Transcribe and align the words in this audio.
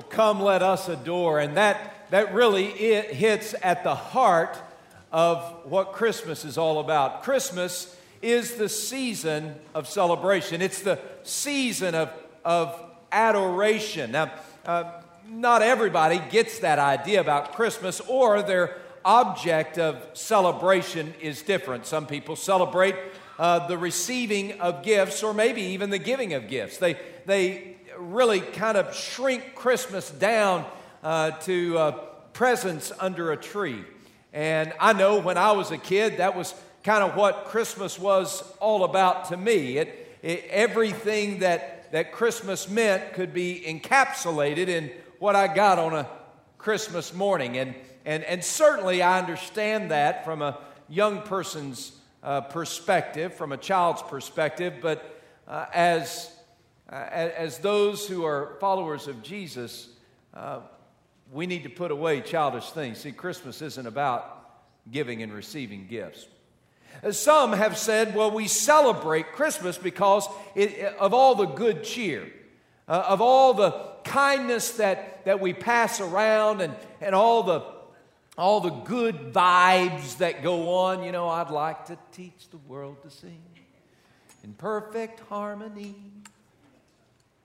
Oh, 0.00 0.02
come 0.08 0.40
let 0.40 0.62
us 0.62 0.88
adore. 0.88 1.40
And 1.40 1.58
that, 1.58 2.08
that 2.10 2.32
really 2.32 2.68
it 2.68 3.12
hits 3.12 3.54
at 3.62 3.84
the 3.84 3.94
heart 3.94 4.56
of 5.12 5.42
what 5.64 5.92
Christmas 5.92 6.46
is 6.46 6.56
all 6.56 6.80
about. 6.80 7.22
Christmas 7.22 7.94
is 8.22 8.54
the 8.54 8.68
season 8.68 9.56
of 9.74 9.86
celebration, 9.86 10.62
it's 10.62 10.80
the 10.80 10.98
season 11.22 11.94
of, 11.94 12.10
of 12.44 12.82
adoration. 13.12 14.12
Now, 14.12 14.32
uh, 14.64 14.84
not 15.28 15.60
everybody 15.62 16.20
gets 16.30 16.60
that 16.60 16.78
idea 16.78 17.20
about 17.20 17.52
Christmas, 17.54 18.00
or 18.00 18.42
their 18.42 18.76
object 19.04 19.78
of 19.78 20.02
celebration 20.14 21.12
is 21.20 21.42
different. 21.42 21.86
Some 21.86 22.06
people 22.06 22.36
celebrate 22.36 22.94
uh, 23.38 23.66
the 23.68 23.76
receiving 23.78 24.60
of 24.60 24.82
gifts, 24.82 25.22
or 25.22 25.34
maybe 25.34 25.62
even 25.62 25.90
the 25.90 25.98
giving 25.98 26.34
of 26.34 26.48
gifts. 26.48 26.78
They, 26.78 26.98
they 27.26 27.69
really 28.00 28.40
kind 28.40 28.76
of 28.76 28.94
shrink 28.94 29.54
Christmas 29.54 30.10
down 30.10 30.64
uh, 31.02 31.32
to 31.32 31.78
uh, 31.78 31.90
presents 32.32 32.92
under 32.98 33.32
a 33.32 33.36
tree. 33.36 33.84
And 34.32 34.72
I 34.80 34.92
know 34.92 35.20
when 35.20 35.36
I 35.36 35.52
was 35.52 35.70
a 35.70 35.78
kid, 35.78 36.18
that 36.18 36.36
was 36.36 36.54
kind 36.82 37.02
of 37.02 37.16
what 37.16 37.46
Christmas 37.46 37.98
was 37.98 38.42
all 38.58 38.84
about 38.84 39.26
to 39.26 39.36
me. 39.36 39.76
It, 39.76 40.18
it, 40.22 40.46
everything 40.50 41.40
that, 41.40 41.92
that 41.92 42.12
Christmas 42.12 42.68
meant 42.68 43.12
could 43.12 43.34
be 43.34 43.62
encapsulated 43.66 44.68
in 44.68 44.90
what 45.18 45.36
I 45.36 45.52
got 45.52 45.78
on 45.78 45.94
a 45.94 46.08
Christmas 46.58 47.12
morning. 47.12 47.58
And, 47.58 47.74
and, 48.04 48.22
and 48.24 48.42
certainly 48.42 49.02
I 49.02 49.18
understand 49.18 49.90
that 49.90 50.24
from 50.24 50.42
a 50.42 50.58
young 50.88 51.22
person's 51.22 51.92
uh, 52.22 52.42
perspective, 52.42 53.34
from 53.34 53.52
a 53.52 53.56
child's 53.56 54.02
perspective, 54.02 54.74
but 54.80 55.20
uh, 55.48 55.66
as 55.74 56.30
as 56.90 57.58
those 57.58 58.06
who 58.08 58.24
are 58.24 58.56
followers 58.60 59.06
of 59.06 59.22
Jesus, 59.22 59.88
uh, 60.34 60.60
we 61.32 61.46
need 61.46 61.62
to 61.62 61.68
put 61.68 61.90
away 61.90 62.20
childish 62.20 62.70
things. 62.70 62.98
See, 62.98 63.12
Christmas 63.12 63.62
isn't 63.62 63.86
about 63.86 64.36
giving 64.90 65.22
and 65.22 65.32
receiving 65.32 65.86
gifts. 65.86 66.26
Some 67.12 67.52
have 67.52 67.78
said, 67.78 68.14
well, 68.14 68.30
we 68.30 68.48
celebrate 68.48 69.32
Christmas 69.32 69.78
because 69.78 70.28
it, 70.54 70.94
of 70.98 71.14
all 71.14 71.34
the 71.34 71.46
good 71.46 71.84
cheer, 71.84 72.30
uh, 72.88 73.04
of 73.08 73.20
all 73.20 73.54
the 73.54 73.70
kindness 74.04 74.72
that, 74.72 75.24
that 75.24 75.40
we 75.40 75.52
pass 75.52 76.00
around, 76.00 76.60
and, 76.60 76.74
and 77.00 77.14
all, 77.14 77.44
the, 77.44 77.62
all 78.36 78.60
the 78.60 78.70
good 78.70 79.32
vibes 79.32 80.18
that 80.18 80.42
go 80.42 80.74
on. 80.74 81.04
You 81.04 81.12
know, 81.12 81.28
I'd 81.28 81.50
like 81.50 81.86
to 81.86 81.98
teach 82.12 82.50
the 82.50 82.58
world 82.58 83.02
to 83.04 83.10
sing 83.10 83.40
in 84.42 84.52
perfect 84.54 85.20
harmony. 85.20 85.94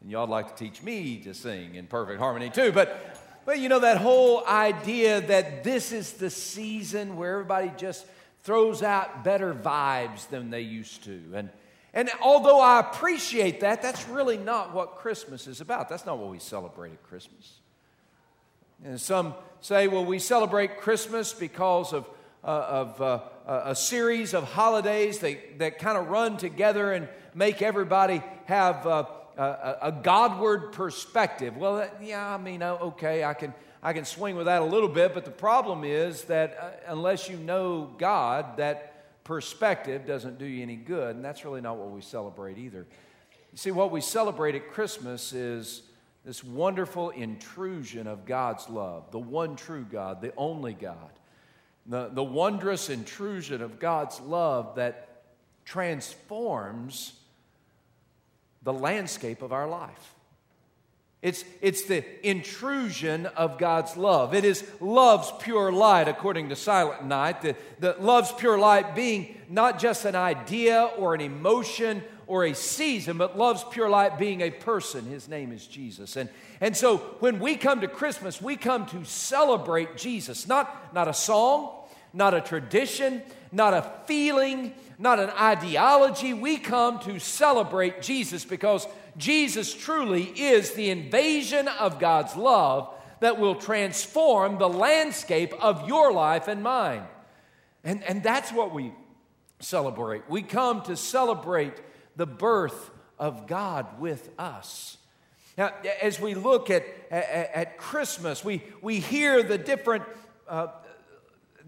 And 0.06 0.12
y'all'd 0.12 0.30
like 0.30 0.56
to 0.56 0.64
teach 0.64 0.84
me 0.84 1.18
to 1.24 1.34
sing 1.34 1.74
in 1.74 1.88
perfect 1.88 2.20
harmony 2.20 2.52
too. 2.52 2.72
But, 2.72 3.18
but 3.44 3.58
you 3.58 3.70
know, 3.70 3.80
that 3.80 3.98
whole 3.98 4.46
idea 4.46 5.20
that 5.20 5.64
this 5.64 5.92
is 5.92 6.14
the 6.14 6.30
season 6.30 7.18
where 7.18 7.32
everybody 7.32 7.72
just 7.76 8.06
throws 8.44 8.84
out 8.84 9.24
better 9.24 9.52
vibes 9.56 10.30
than 10.30 10.52
they 10.52 10.62
used 10.62 11.06
to. 11.06 11.20
And, 11.34 11.50
and 11.92 12.12
although 12.22 12.62
I 12.62 12.82
appreciate 12.82 13.62
that, 13.62 13.82
that's 13.82 14.08
really 14.08 14.38
not 14.38 14.76
what 14.76 14.98
Christmas 14.98 15.48
is 15.48 15.60
about. 15.60 15.90
That's 15.90 16.06
not 16.06 16.20
what 16.20 16.30
we 16.30 16.38
celebrate 16.38 16.92
at 16.92 17.02
Christmas. 17.02 17.54
And 18.84 19.02
some 19.02 19.34
say, 19.60 19.88
well, 19.88 20.06
we 20.06 20.20
celebrate 20.20 20.78
Christmas 20.78 21.34
because 21.34 21.94
of, 21.94 22.08
uh, 22.44 22.48
of 22.48 23.02
uh, 23.02 23.20
a 23.48 23.76
series 23.76 24.36
of 24.36 24.44
holidays 24.44 25.18
that, 25.18 25.58
that 25.58 25.80
kind 25.80 25.98
of 25.98 26.10
run 26.10 26.38
together 26.38 26.92
and 26.92 27.10
make 27.34 27.64
everybody 27.64 28.22
have. 28.46 28.86
Uh, 28.86 29.06
a, 29.38 29.78
a 29.84 29.92
Godward 29.92 30.72
perspective. 30.72 31.58
Well, 31.58 31.88
yeah, 32.02 32.34
I 32.34 32.38
mean, 32.38 32.64
okay, 32.64 33.24
I 33.24 33.34
can, 33.34 33.54
I 33.84 33.94
can 33.94 34.06
swing 34.06 34.36
with 34.36 34.46
that 34.46 34.62
a 34.62 34.66
little 34.66 34.90
bit, 34.90 35.14
but 35.14 35.26
the 35.26 35.32
problem 35.32 35.84
is 35.84 36.24
that 36.26 36.58
uh, 36.60 36.92
unless 36.92 37.30
you 37.30 37.38
know 37.38 37.92
God, 37.98 38.58
that 38.58 39.24
perspective 39.24 40.06
doesn't 40.06 40.38
do 40.38 40.46
you 40.46 40.62
any 40.64 40.76
good, 40.76 41.16
and 41.16 41.26
that's 41.26 41.44
really 41.44 41.62
not 41.62 41.78
what 41.78 41.92
we 41.92 42.02
celebrate 42.02 42.58
either. 42.58 42.86
You 43.52 43.58
see, 43.58 43.72
what 43.72 43.92
we 43.92 44.02
celebrate 44.02 44.56
at 44.56 44.70
Christmas 44.72 45.34
is 45.34 45.82
this 46.26 46.44
wonderful 46.44 47.12
intrusion 47.12 48.08
of 48.08 48.26
God's 48.26 48.70
love, 48.70 49.12
the 49.12 49.20
one 49.20 49.56
true 49.56 49.86
God, 49.90 50.22
the 50.22 50.34
only 50.36 50.74
God, 50.74 51.12
the, 51.86 52.10
the 52.12 52.24
wondrous 52.24 52.90
intrusion 52.90 53.62
of 53.62 53.80
God's 53.80 54.20
love 54.20 54.76
that 54.76 55.24
transforms 55.66 57.14
the 58.66 58.74
landscape 58.74 59.42
of 59.42 59.54
our 59.54 59.68
life. 59.68 60.16
It's, 61.22 61.44
it's 61.62 61.84
the 61.84 62.04
intrusion 62.28 63.26
of 63.26 63.58
God's 63.58 63.98
love. 63.98 64.36
It 64.36 64.46
is 64.46 64.64
love's 64.80 65.32
pure 65.40 65.72
light, 65.72 66.08
according 66.08 66.50
to 66.50 66.56
Silent 66.56 67.06
Night. 67.06 67.42
The, 67.42 67.56
the 67.80 67.96
love's 68.00 68.32
pure 68.34 68.60
light 68.60 68.94
being 68.94 69.36
not 69.50 69.80
just 69.80 70.06
an 70.06 70.16
idea 70.16 70.84
or 70.98 71.16
an 71.16 71.22
emotion 71.22 72.04
or 72.28 72.46
a 72.46 72.54
season, 72.54 73.18
but 73.18 73.38
love's 73.38 73.64
pure 73.72 73.90
light 73.90 74.20
being 74.20 74.42
a 74.42 74.52
person. 74.52 75.06
His 75.06 75.28
name 75.28 75.52
is 75.52 75.66
Jesus. 75.66 76.16
And, 76.16 76.30
and 76.62 76.78
so 76.78 76.98
when 77.20 77.40
we 77.40 77.56
come 77.56 77.82
to 77.82 77.88
Christmas, 77.88 78.42
we 78.42 78.56
come 78.56 78.86
to 78.88 79.04
celebrate 79.04 79.98
Jesus, 79.98 80.48
not, 80.48 80.94
not 80.94 81.08
a 81.08 81.14
song, 81.14 81.72
not 82.16 82.34
a 82.34 82.42
tradition, 82.42 83.22
not 83.52 83.74
a 83.74 83.92
feeling, 84.06 84.74
not 84.98 85.20
an 85.20 85.30
ideology. 85.30 86.34
We 86.34 86.58
come 86.58 87.00
to 87.00 87.20
celebrate 87.20 88.02
Jesus 88.02 88.46
because 88.46 88.88
Jesus 89.18 89.74
truly 89.74 90.24
is 90.24 90.72
the 90.72 90.90
invasion 90.90 91.68
of 91.68 92.00
God's 92.00 92.36
love 92.36 92.94
that 93.20 93.40
will 93.40 93.56
transform 93.56 94.58
the 94.58 94.70
landscape 94.70 95.54
of 95.62 95.88
your 95.88 96.12
life 96.12 96.48
and 96.48 96.64
mine. 96.64 97.04
And, 97.84 98.04
and 98.04 98.24
that's 98.24 98.52
what 98.52 98.74
we 98.74 98.94
celebrate. 99.60 100.30
We 100.30 100.42
come 100.42 100.82
to 100.84 100.98
celebrate 100.98 101.74
the 102.16 102.26
birth 102.26 102.92
of 103.20 103.48
God 103.48 104.00
with 104.00 104.30
us. 104.38 104.98
Now, 105.58 105.72
as 106.02 106.20
we 106.20 106.36
look 106.36 106.70
at, 106.70 106.86
at, 107.10 107.52
at 107.54 107.78
Christmas, 107.78 108.44
we, 108.44 108.62
we 108.82 109.00
hear 109.00 109.42
the 109.42 109.58
different 109.58 110.04
uh, 110.50 110.68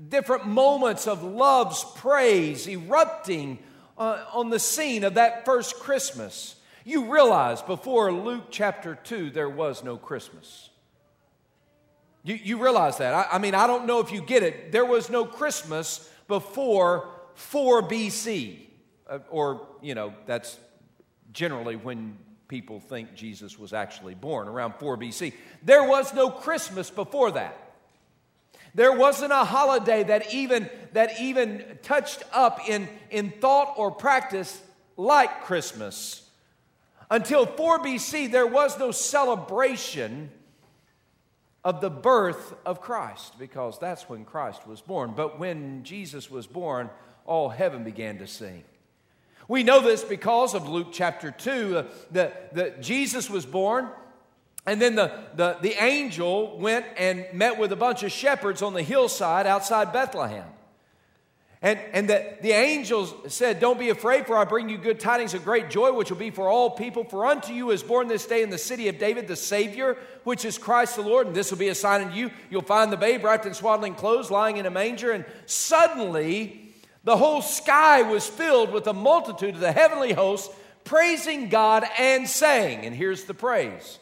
different 0.09 0.45
moments 0.45 1.07
of 1.07 1.23
love's 1.23 1.83
praise 1.95 2.67
erupting 2.67 3.59
uh, 3.97 4.23
on 4.33 4.49
the 4.49 4.59
scene 4.59 5.03
of 5.03 5.15
that 5.15 5.45
first 5.45 5.79
Christmas. 5.79 6.55
You 6.83 7.11
realize 7.11 7.61
before 7.61 8.11
Luke 8.11 8.45
chapter 8.49 8.95
2, 8.95 9.31
there 9.31 9.49
was 9.49 9.83
no 9.83 9.97
Christmas. 9.97 10.69
You, 12.23 12.35
you 12.35 12.63
realize 12.63 12.97
that. 12.97 13.13
I, 13.13 13.35
I 13.35 13.37
mean, 13.39 13.55
I 13.55 13.67
don't 13.67 13.85
know 13.85 13.99
if 13.99 14.11
you 14.11 14.21
get 14.21 14.43
it. 14.43 14.71
There 14.71 14.85
was 14.85 15.09
no 15.09 15.25
Christmas 15.25 16.09
before 16.27 17.09
4 17.35 17.83
BC. 17.83 18.59
Uh, 19.09 19.19
or, 19.29 19.67
you 19.81 19.95
know, 19.95 20.13
that's 20.25 20.57
generally 21.31 21.75
when 21.75 22.17
people 22.47 22.79
think 22.79 23.13
Jesus 23.15 23.57
was 23.59 23.73
actually 23.73 24.15
born, 24.15 24.47
around 24.47 24.75
4 24.75 24.97
BC. 24.97 25.33
There 25.63 25.83
was 25.83 26.13
no 26.13 26.29
Christmas 26.29 26.89
before 26.89 27.31
that. 27.31 27.66
There 28.77 28.91
wasn't 28.91 29.31
a 29.31 29.43
holiday 29.43 30.03
that 30.03 30.35
even, 30.35 30.69
that 30.93 31.19
even 31.19 31.79
touched 31.81 32.21
up 32.31 32.69
in, 32.69 32.87
in 33.09 33.31
thought 33.31 33.73
or 33.75 33.89
practice 33.89 34.61
like 34.97 35.45
Christmas. 35.45 36.21
Until 37.09 37.47
4 37.47 37.79
BC, 37.79 38.31
there 38.31 38.45
was 38.45 38.77
no 38.77 38.91
celebration 38.91 40.29
of 41.63 41.81
the 41.81 41.89
birth 41.89 42.53
of 42.67 42.79
Christ 42.79 43.39
because 43.39 43.79
that's 43.79 44.07
when 44.07 44.25
Christ 44.25 44.67
was 44.67 44.79
born. 44.79 45.13
But 45.15 45.39
when 45.39 45.81
Jesus 45.83 46.29
was 46.29 46.45
born, 46.45 46.91
all 47.25 47.49
heaven 47.49 47.83
began 47.83 48.19
to 48.19 48.27
sing. 48.27 48.63
We 49.47 49.63
know 49.63 49.81
this 49.81 50.03
because 50.03 50.53
of 50.53 50.69
Luke 50.69 50.89
chapter 50.91 51.31
2. 51.31 51.77
Uh, 51.77 51.83
that, 52.11 52.53
that 52.53 52.83
Jesus 52.83 53.27
was 53.27 53.43
born, 53.43 53.89
and 54.67 54.81
then 54.81 54.95
the, 54.95 55.11
the, 55.35 55.57
the 55.61 55.81
angel 55.81 56.57
went 56.59 56.85
and 56.97 57.25
met 57.31 57.57
with 57.57 57.71
a 57.71 57.77
bunch 57.77 58.03
of 58.03 58.11
shepherds 58.11 58.61
on 58.61 58.73
the 58.73 58.83
hillside 58.83 59.47
outside 59.47 59.93
Bethlehem. 59.93 60.43
And, 61.61 61.79
and 61.93 62.09
the, 62.09 62.37
the 62.41 62.51
angels 62.51 63.15
said, 63.33 63.61
Don't 63.61 63.79
be 63.79 63.89
afraid, 63.89 64.27
for 64.27 64.37
I 64.37 64.43
bring 64.43 64.67
you 64.67 64.77
good 64.77 64.99
tidings 64.99 65.33
of 65.33 65.45
great 65.45 65.69
joy, 65.69 65.93
which 65.93 66.11
will 66.11 66.17
be 66.17 66.29
for 66.29 66.49
all 66.49 66.69
people. 66.69 67.05
For 67.05 67.25
unto 67.25 67.53
you 67.53 67.71
is 67.71 67.81
born 67.81 68.09
this 68.09 68.27
day 68.27 68.43
in 68.43 68.49
the 68.49 68.57
city 68.57 68.89
of 68.89 68.99
David 68.99 69.27
the 69.27 69.37
Savior, 69.37 69.97
which 70.25 70.43
is 70.43 70.57
Christ 70.57 70.97
the 70.97 71.01
Lord. 71.01 71.27
And 71.27 71.35
this 71.35 71.49
will 71.49 71.57
be 71.57 71.69
a 71.69 71.75
sign 71.75 72.01
unto 72.01 72.15
you. 72.15 72.29
You'll 72.51 72.61
find 72.61 72.91
the 72.91 72.97
babe 72.97 73.23
wrapped 73.23 73.45
in 73.45 73.53
swaddling 73.53 73.95
clothes, 73.95 74.29
lying 74.29 74.57
in 74.57 74.65
a 74.65 74.69
manger. 74.69 75.11
And 75.11 75.25
suddenly, 75.45 76.73
the 77.05 77.17
whole 77.17 77.41
sky 77.41 78.03
was 78.03 78.27
filled 78.27 78.71
with 78.71 78.85
a 78.85 78.93
multitude 78.93 79.55
of 79.55 79.61
the 79.61 79.71
heavenly 79.71 80.11
hosts, 80.11 80.53
praising 80.83 81.47
God 81.47 81.85
and 81.97 82.27
saying, 82.27 82.85
And 82.85 82.93
here's 82.93 83.23
the 83.23 83.33
praise 83.33 83.97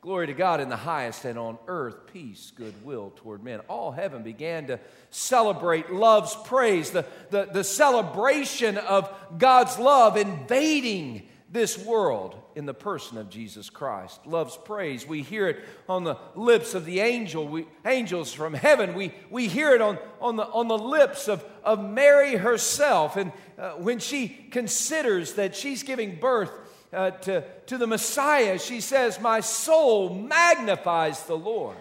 Glory 0.00 0.28
to 0.28 0.32
God 0.32 0.60
in 0.60 0.70
the 0.70 0.76
highest, 0.76 1.26
and 1.26 1.38
on 1.38 1.58
earth, 1.66 2.06
peace, 2.10 2.52
goodwill 2.56 3.12
toward 3.16 3.44
men. 3.44 3.60
All 3.68 3.92
heaven 3.92 4.22
began 4.22 4.68
to 4.68 4.80
celebrate 5.10 5.92
love's 5.92 6.34
praise, 6.44 6.90
the, 6.90 7.04
the, 7.28 7.48
the 7.52 7.64
celebration 7.64 8.78
of 8.78 9.12
God's 9.36 9.78
love 9.78 10.16
invading 10.16 11.28
this 11.52 11.76
world 11.84 12.34
in 12.54 12.64
the 12.64 12.72
person 12.72 13.18
of 13.18 13.28
Jesus 13.28 13.68
Christ. 13.68 14.26
Love's 14.26 14.56
praise. 14.56 15.06
We 15.06 15.20
hear 15.20 15.48
it 15.48 15.64
on 15.86 16.04
the 16.04 16.16
lips 16.34 16.72
of 16.72 16.86
the 16.86 17.00
angel, 17.00 17.46
we, 17.46 17.66
angels 17.84 18.32
from 18.32 18.54
heaven. 18.54 18.94
We, 18.94 19.12
we 19.28 19.48
hear 19.48 19.74
it 19.74 19.82
on, 19.82 19.98
on, 20.20 20.36
the, 20.36 20.44
on 20.44 20.68
the 20.68 20.78
lips 20.78 21.28
of, 21.28 21.44
of 21.62 21.84
Mary 21.84 22.36
herself. 22.36 23.16
And 23.16 23.32
uh, 23.58 23.72
when 23.72 23.98
she 23.98 24.28
considers 24.28 25.34
that 25.34 25.54
she's 25.54 25.82
giving 25.82 26.16
birth 26.16 26.52
uh, 26.92 27.10
to, 27.10 27.44
to 27.66 27.78
the 27.78 27.86
Messiah, 27.86 28.58
she 28.58 28.80
says, 28.80 29.20
My 29.20 29.40
soul 29.40 30.12
magnifies 30.14 31.22
the 31.24 31.36
Lord. 31.36 31.76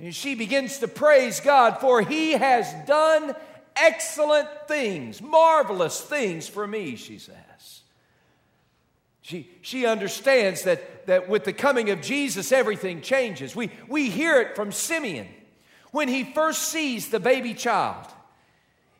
And 0.00 0.14
she 0.14 0.34
begins 0.34 0.78
to 0.78 0.88
praise 0.88 1.40
God, 1.40 1.78
for 1.80 2.00
he 2.00 2.32
has 2.32 2.72
done 2.86 3.34
excellent 3.76 4.48
things, 4.68 5.20
marvelous 5.20 6.00
things 6.00 6.48
for 6.48 6.66
me, 6.66 6.96
she 6.96 7.18
says. 7.18 7.36
She, 9.22 9.48
she 9.60 9.86
understands 9.86 10.62
that, 10.62 11.06
that 11.06 11.28
with 11.28 11.44
the 11.44 11.52
coming 11.52 11.90
of 11.90 12.00
Jesus, 12.00 12.52
everything 12.52 13.02
changes. 13.02 13.54
We, 13.54 13.70
we 13.88 14.10
hear 14.10 14.40
it 14.40 14.56
from 14.56 14.72
Simeon 14.72 15.28
when 15.92 16.08
he 16.08 16.24
first 16.24 16.62
sees 16.62 17.08
the 17.08 17.20
baby 17.20 17.54
child. 17.54 18.06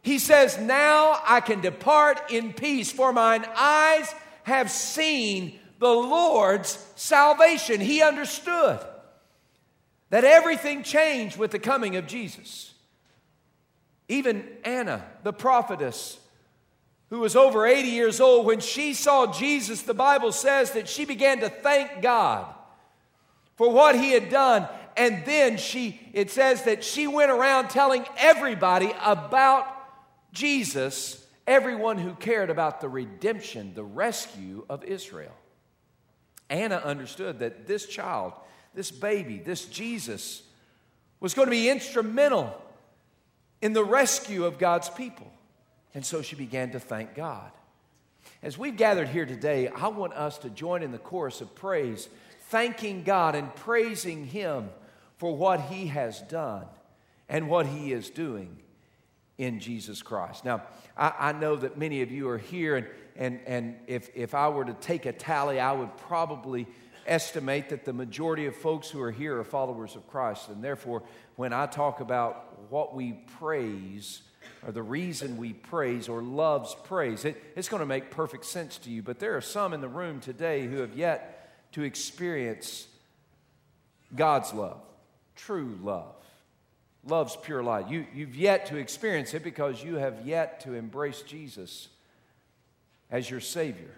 He 0.02 0.18
says, 0.18 0.58
Now 0.58 1.20
I 1.24 1.40
can 1.40 1.60
depart 1.60 2.30
in 2.30 2.52
peace, 2.52 2.92
for 2.92 3.12
mine 3.12 3.44
eyes 3.56 4.14
have 4.44 4.70
seen 4.70 5.58
the 5.78 5.88
Lord's 5.88 6.78
salvation. 6.96 7.80
He 7.80 8.02
understood 8.02 8.80
that 10.10 10.24
everything 10.24 10.82
changed 10.82 11.36
with 11.36 11.50
the 11.50 11.58
coming 11.58 11.96
of 11.96 12.06
Jesus. 12.06 12.74
Even 14.08 14.46
Anna, 14.64 15.04
the 15.22 15.32
prophetess, 15.32 16.18
who 17.08 17.20
was 17.20 17.36
over 17.36 17.66
80 17.66 17.88
years 17.88 18.20
old, 18.20 18.46
when 18.46 18.60
she 18.60 18.94
saw 18.94 19.32
Jesus, 19.32 19.82
the 19.82 19.94
Bible 19.94 20.32
says 20.32 20.72
that 20.72 20.88
she 20.88 21.04
began 21.04 21.40
to 21.40 21.48
thank 21.48 22.02
God 22.02 22.46
for 23.56 23.70
what 23.70 23.94
he 23.94 24.12
had 24.12 24.28
done. 24.28 24.68
And 24.96 25.24
then 25.24 25.56
she, 25.56 26.00
it 26.12 26.30
says 26.30 26.64
that 26.64 26.84
she 26.84 27.06
went 27.06 27.30
around 27.30 27.68
telling 27.68 28.04
everybody 28.16 28.92
about 29.02 29.66
Jesus, 30.32 31.21
everyone 31.46 31.98
who 31.98 32.14
cared 32.14 32.50
about 32.50 32.80
the 32.80 32.88
redemption, 32.88 33.74
the 33.74 33.84
rescue 33.84 34.64
of 34.68 34.84
Israel. 34.84 35.34
Anna 36.48 36.76
understood 36.76 37.38
that 37.40 37.66
this 37.66 37.86
child, 37.86 38.34
this 38.74 38.90
baby, 38.90 39.38
this 39.38 39.64
Jesus, 39.66 40.42
was 41.20 41.34
going 41.34 41.46
to 41.46 41.50
be 41.50 41.70
instrumental 41.70 42.60
in 43.60 43.72
the 43.72 43.84
rescue 43.84 44.44
of 44.44 44.58
God's 44.58 44.90
people. 44.90 45.30
And 45.94 46.04
so 46.04 46.22
she 46.22 46.36
began 46.36 46.72
to 46.72 46.80
thank 46.80 47.14
God. 47.14 47.50
As 48.42 48.58
we've 48.58 48.76
gathered 48.76 49.08
here 49.08 49.26
today, 49.26 49.68
I 49.68 49.88
want 49.88 50.14
us 50.14 50.38
to 50.38 50.50
join 50.50 50.82
in 50.82 50.92
the 50.92 50.98
chorus 50.98 51.40
of 51.40 51.54
praise, 51.54 52.08
thanking 52.48 53.02
God 53.02 53.34
and 53.34 53.54
praising 53.54 54.26
Him 54.26 54.70
for 55.16 55.36
what 55.36 55.60
He 55.60 55.86
has 55.86 56.20
done 56.22 56.66
and 57.28 57.48
what 57.48 57.66
He 57.66 57.92
is 57.92 58.10
doing 58.10 58.61
in 59.38 59.60
Jesus 59.60 60.02
Christ. 60.02 60.44
Now, 60.44 60.62
I, 60.96 61.12
I 61.18 61.32
know 61.32 61.56
that 61.56 61.78
many 61.78 62.02
of 62.02 62.10
you 62.10 62.28
are 62.28 62.38
here, 62.38 62.76
and, 62.76 62.86
and, 63.16 63.40
and 63.46 63.76
if, 63.86 64.10
if 64.14 64.34
I 64.34 64.48
were 64.48 64.64
to 64.64 64.74
take 64.74 65.06
a 65.06 65.12
tally, 65.12 65.58
I 65.58 65.72
would 65.72 65.96
probably 65.96 66.66
estimate 67.06 67.70
that 67.70 67.84
the 67.84 67.92
majority 67.92 68.46
of 68.46 68.54
folks 68.54 68.88
who 68.88 69.00
are 69.00 69.10
here 69.10 69.38
are 69.38 69.44
followers 69.44 69.96
of 69.96 70.06
Christ. 70.08 70.48
And 70.48 70.62
therefore, 70.62 71.02
when 71.36 71.52
I 71.52 71.66
talk 71.66 72.00
about 72.00 72.70
what 72.70 72.94
we 72.94 73.12
praise, 73.38 74.22
or 74.64 74.72
the 74.72 74.82
reason 74.82 75.36
we 75.36 75.52
praise 75.52 76.08
or 76.08 76.22
loves 76.22 76.74
praise. 76.84 77.24
It, 77.24 77.42
it's 77.56 77.68
going 77.68 77.80
to 77.80 77.86
make 77.86 78.10
perfect 78.10 78.44
sense 78.44 78.78
to 78.78 78.90
you, 78.90 79.02
but 79.02 79.18
there 79.18 79.36
are 79.36 79.40
some 79.40 79.72
in 79.72 79.80
the 79.80 79.88
room 79.88 80.20
today 80.20 80.66
who 80.66 80.78
have 80.78 80.96
yet 80.96 81.72
to 81.72 81.82
experience 81.82 82.86
God's 84.14 84.52
love, 84.52 84.80
true 85.34 85.78
love. 85.82 86.14
Love's 87.04 87.36
pure 87.36 87.62
light. 87.62 87.88
You, 87.88 88.06
you've 88.14 88.36
yet 88.36 88.66
to 88.66 88.76
experience 88.76 89.34
it 89.34 89.42
because 89.42 89.82
you 89.82 89.96
have 89.96 90.26
yet 90.26 90.60
to 90.60 90.74
embrace 90.74 91.22
Jesus 91.22 91.88
as 93.10 93.28
your 93.28 93.40
Savior. 93.40 93.90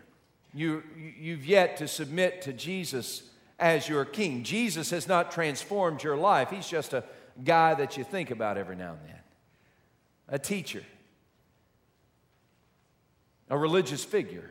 You, 0.55 0.83
you've 1.19 1.45
yet 1.45 1.77
to 1.79 1.89
submit 1.89 2.43
to 2.43 2.53
Jesus 2.53 3.23
as 3.59 3.89
your 3.89 4.05
King. 4.05 4.43
Jesus 4.43 4.91
has 4.91 5.07
not 5.07 5.33
transformed 5.33 6.03
your 6.03 6.17
life, 6.17 6.51
He's 6.51 6.69
just 6.69 6.93
a 6.93 7.05
guy 7.43 7.75
that 7.75 7.97
you 7.97 8.05
think 8.05 8.31
about 8.31 8.57
every 8.57 8.77
now 8.77 8.93
and 8.93 9.01
then 9.09 9.15
a 10.29 10.39
teacher, 10.39 10.83
a 13.51 13.59
religious 13.59 14.05
figure. 14.05 14.51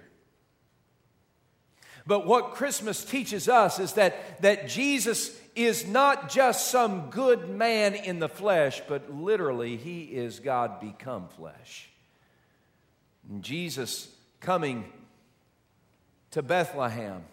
But 2.05 2.27
what 2.27 2.51
Christmas 2.51 3.03
teaches 3.03 3.47
us 3.47 3.79
is 3.79 3.93
that, 3.93 4.41
that 4.41 4.67
Jesus 4.67 5.35
is 5.55 5.87
not 5.87 6.29
just 6.29 6.69
some 6.71 7.09
good 7.09 7.49
man 7.49 7.95
in 7.95 8.19
the 8.19 8.29
flesh, 8.29 8.81
but 8.87 9.13
literally, 9.13 9.77
he 9.77 10.03
is 10.03 10.39
God 10.39 10.79
become 10.79 11.27
flesh. 11.27 11.89
And 13.29 13.43
Jesus 13.43 14.09
coming 14.39 14.85
to 16.31 16.41
Bethlehem 16.41 17.23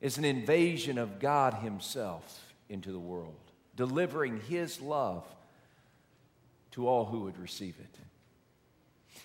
is 0.00 0.18
an 0.18 0.24
invasion 0.24 0.98
of 0.98 1.18
God 1.18 1.54
Himself 1.54 2.52
into 2.68 2.92
the 2.92 2.98
world, 2.98 3.34
delivering 3.74 4.40
His 4.48 4.80
love 4.80 5.24
to 6.72 6.86
all 6.86 7.06
who 7.06 7.20
would 7.20 7.38
receive 7.38 7.76
it. 7.78 7.98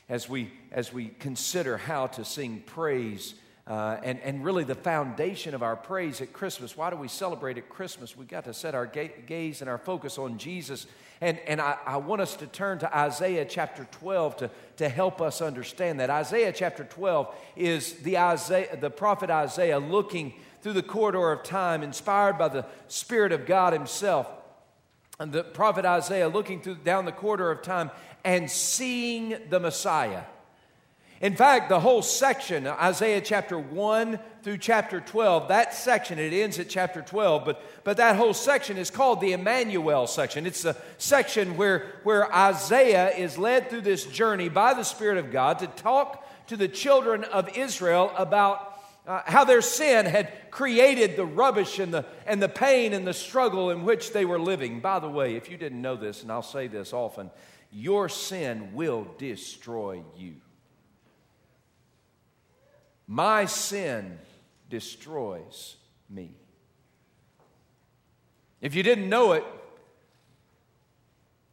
As 0.07 0.29
we, 0.29 0.51
as 0.71 0.93
we 0.93 1.07
consider 1.07 1.77
how 1.77 2.07
to 2.07 2.23
sing 2.23 2.63
praise, 2.65 3.35
uh, 3.69 3.97
and, 4.03 4.19
and 4.21 4.43
really 4.43 4.63
the 4.63 4.73
foundation 4.73 5.53
of 5.53 5.61
our 5.61 5.75
praise 5.75 6.21
at 6.21 6.33
Christmas, 6.33 6.75
why 6.75 6.89
do 6.89 6.95
we 6.95 7.07
celebrate 7.07 7.59
at 7.59 7.69
Christmas? 7.69 8.17
We've 8.17 8.27
got 8.27 8.45
to 8.45 8.53
set 8.53 8.73
our 8.73 8.87
ga- 8.87 9.13
gaze 9.27 9.61
and 9.61 9.69
our 9.69 9.77
focus 9.77 10.17
on 10.17 10.39
Jesus. 10.39 10.87
And, 11.21 11.37
and 11.45 11.61
I, 11.61 11.77
I 11.85 11.97
want 11.97 12.21
us 12.21 12.35
to 12.37 12.47
turn 12.47 12.79
to 12.79 12.97
Isaiah 12.97 13.45
chapter 13.45 13.87
12 13.91 14.37
to, 14.37 14.51
to 14.77 14.89
help 14.89 15.21
us 15.21 15.39
understand 15.39 15.99
that. 15.99 16.09
Isaiah 16.09 16.51
chapter 16.51 16.83
12 16.83 17.33
is 17.55 17.93
the, 17.97 18.17
Isaiah, 18.17 18.75
the 18.75 18.89
prophet 18.89 19.29
Isaiah 19.29 19.77
looking 19.77 20.33
through 20.63 20.73
the 20.73 20.83
corridor 20.83 21.31
of 21.31 21.43
time, 21.43 21.83
inspired 21.83 22.39
by 22.39 22.47
the 22.47 22.65
Spirit 22.87 23.31
of 23.31 23.45
God 23.45 23.73
Himself 23.73 24.27
and 25.19 25.31
the 25.31 25.43
prophet 25.43 25.85
Isaiah 25.85 26.29
looking 26.29 26.61
through, 26.61 26.75
down 26.75 27.05
the 27.05 27.11
corridor 27.11 27.51
of 27.51 27.61
time 27.61 27.91
and 28.23 28.49
seeing 28.49 29.37
the 29.49 29.59
Messiah. 29.59 30.23
In 31.21 31.35
fact, 31.35 31.67
the 31.67 31.81
whole 31.81 32.01
section, 32.01 32.65
Isaiah 32.65 33.19
chapter 33.19 33.59
1 33.59 34.19
through 34.41 34.57
chapter 34.59 35.01
12, 35.01 35.49
that 35.49 35.73
section, 35.73 36.17
it 36.17 36.31
ends 36.31 36.59
at 36.59 36.69
chapter 36.69 37.01
12, 37.01 37.43
but, 37.43 37.61
but 37.83 37.97
that 37.97 38.15
whole 38.15 38.33
section 38.33 38.77
is 38.77 38.89
called 38.89 39.19
the 39.19 39.33
Emmanuel 39.33 40.07
section. 40.07 40.45
It's 40.45 40.63
a 40.63 40.77
section 40.97 41.57
where, 41.57 41.87
where 42.03 42.33
Isaiah 42.33 43.09
is 43.09 43.37
led 43.37 43.69
through 43.69 43.81
this 43.81 44.05
journey 44.05 44.47
by 44.47 44.73
the 44.73 44.83
Spirit 44.83 45.17
of 45.17 45.29
God 45.29 45.59
to 45.59 45.67
talk 45.67 46.25
to 46.47 46.55
the 46.55 46.69
children 46.69 47.25
of 47.25 47.57
Israel 47.57 48.13
about 48.15 48.79
uh, 49.05 49.21
how 49.25 49.43
their 49.43 49.61
sin 49.61 50.05
had 50.05 50.51
created 50.51 51.17
the 51.17 51.25
rubbish 51.25 51.79
and 51.79 51.93
the, 51.93 52.05
and 52.27 52.41
the 52.41 52.47
pain 52.47 52.93
and 52.93 53.05
the 53.05 53.13
struggle 53.13 53.71
in 53.71 53.83
which 53.83 54.13
they 54.13 54.23
were 54.23 54.39
living. 54.39 54.79
By 54.79 54.99
the 54.99 55.09
way, 55.09 55.35
if 55.35 55.49
you 55.51 55.57
didn't 55.57 55.81
know 55.81 55.97
this, 55.97 56.21
and 56.21 56.31
I'll 56.31 56.41
say 56.41 56.67
this 56.67 56.93
often, 56.93 57.29
your 57.71 58.07
sin 58.07 58.73
will 58.73 59.05
destroy 59.17 60.01
you. 60.15 60.35
My 63.11 63.45
sin 63.45 64.19
destroys 64.69 65.75
me. 66.11 66.29
If 68.61 68.75
you 68.75 68.83
didn't 68.83 69.09
know 69.09 69.31
it, 69.31 69.43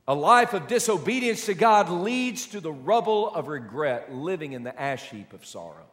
a 0.07 0.15
life 0.15 0.53
of 0.53 0.69
disobedience 0.69 1.47
to 1.47 1.55
God 1.55 1.89
leads 1.89 2.49
to 2.49 2.61
the 2.61 2.71
rubble 2.71 3.35
of 3.35 3.49
regret, 3.49 4.15
living 4.15 4.53
in 4.53 4.65
the 4.65 4.79
ash 4.79 5.09
heap 5.09 5.33
of 5.33 5.47
sorrow. 5.47 5.87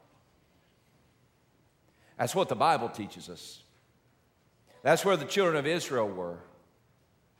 That's 2.19 2.35
what 2.35 2.49
the 2.49 2.55
Bible 2.55 2.89
teaches 2.89 3.29
us. 3.29 3.63
That's 4.81 5.05
where 5.05 5.15
the 5.15 5.23
children 5.23 5.55
of 5.55 5.65
Israel 5.65 6.09
were. 6.09 6.39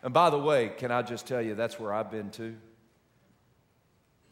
And 0.02 0.14
by 0.14 0.30
the 0.30 0.40
way, 0.40 0.70
can 0.70 0.92
I 0.92 1.02
just 1.02 1.28
tell 1.28 1.42
you, 1.42 1.56
that's 1.56 1.78
where 1.78 1.94
I've 1.94 2.10
been 2.10 2.32
too? 2.32 2.56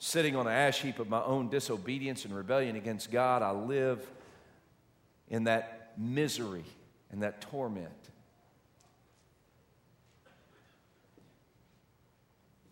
Sitting 0.03 0.35
on 0.35 0.47
an 0.47 0.53
ash 0.53 0.81
heap 0.81 0.97
of 0.97 1.09
my 1.09 1.21
own 1.21 1.47
disobedience 1.47 2.25
and 2.25 2.35
rebellion 2.35 2.75
against 2.75 3.11
God, 3.11 3.43
I 3.43 3.51
live 3.51 4.03
in 5.29 5.43
that 5.43 5.91
misery 5.95 6.63
and 7.11 7.21
that 7.21 7.39
torment. 7.39 7.91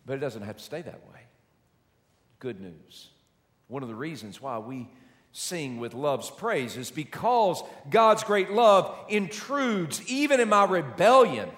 But 0.04 0.14
it 0.14 0.18
doesn't 0.18 0.42
have 0.42 0.56
to 0.56 0.62
stay 0.64 0.82
that 0.82 1.06
way. 1.08 1.20
Good 2.40 2.60
news. 2.60 3.10
One 3.68 3.84
of 3.84 3.88
the 3.88 3.94
reasons 3.94 4.42
why 4.42 4.58
we 4.58 4.88
sing 5.30 5.78
with 5.78 5.94
love's 5.94 6.30
praise 6.30 6.76
is 6.76 6.90
because 6.90 7.62
God's 7.90 8.24
great 8.24 8.50
love 8.50 8.92
intrudes 9.08 10.02
even 10.10 10.40
in 10.40 10.48
my 10.48 10.64
rebellion. 10.64 11.48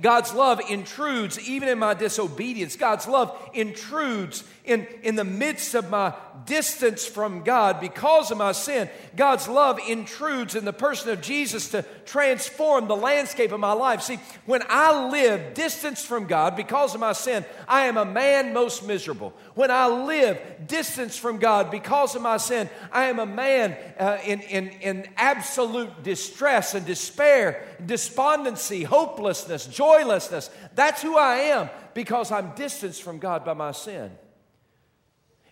God's 0.00 0.32
love 0.32 0.60
intrudes 0.70 1.38
even 1.48 1.68
in 1.68 1.78
my 1.78 1.94
disobedience. 1.94 2.76
God's 2.76 3.06
love 3.06 3.36
intrudes 3.52 4.44
in, 4.70 4.86
in 5.02 5.16
the 5.16 5.24
midst 5.24 5.74
of 5.74 5.90
my 5.90 6.14
distance 6.46 7.04
from 7.04 7.42
God 7.42 7.80
because 7.80 8.30
of 8.30 8.38
my 8.38 8.52
sin, 8.52 8.88
God's 9.16 9.48
love 9.48 9.80
intrudes 9.88 10.54
in 10.54 10.64
the 10.64 10.72
person 10.72 11.10
of 11.10 11.20
Jesus 11.20 11.70
to 11.70 11.82
transform 12.04 12.86
the 12.86 12.96
landscape 12.96 13.50
of 13.50 13.58
my 13.58 13.72
life. 13.72 14.02
See, 14.02 14.20
when 14.46 14.62
I 14.68 15.10
live 15.10 15.54
distanced 15.54 16.06
from 16.06 16.26
God 16.26 16.56
because 16.56 16.94
of 16.94 17.00
my 17.00 17.12
sin, 17.12 17.44
I 17.66 17.86
am 17.86 17.96
a 17.96 18.04
man 18.04 18.54
most 18.54 18.86
miserable. 18.86 19.34
When 19.54 19.72
I 19.72 19.88
live 19.88 20.38
distanced 20.68 21.18
from 21.18 21.38
God 21.38 21.70
because 21.70 22.14
of 22.14 22.22
my 22.22 22.36
sin, 22.36 22.70
I 22.92 23.06
am 23.06 23.18
a 23.18 23.26
man 23.26 23.76
uh, 23.98 24.18
in, 24.24 24.40
in, 24.42 24.68
in 24.68 25.08
absolute 25.16 26.04
distress 26.04 26.74
and 26.74 26.86
despair, 26.86 27.66
despondency, 27.84 28.84
hopelessness, 28.84 29.66
joylessness. 29.66 30.48
That's 30.76 31.02
who 31.02 31.18
I 31.18 31.36
am 31.36 31.70
because 31.92 32.30
I'm 32.30 32.52
distanced 32.54 33.02
from 33.02 33.18
God 33.18 33.44
by 33.44 33.54
my 33.54 33.72
sin. 33.72 34.10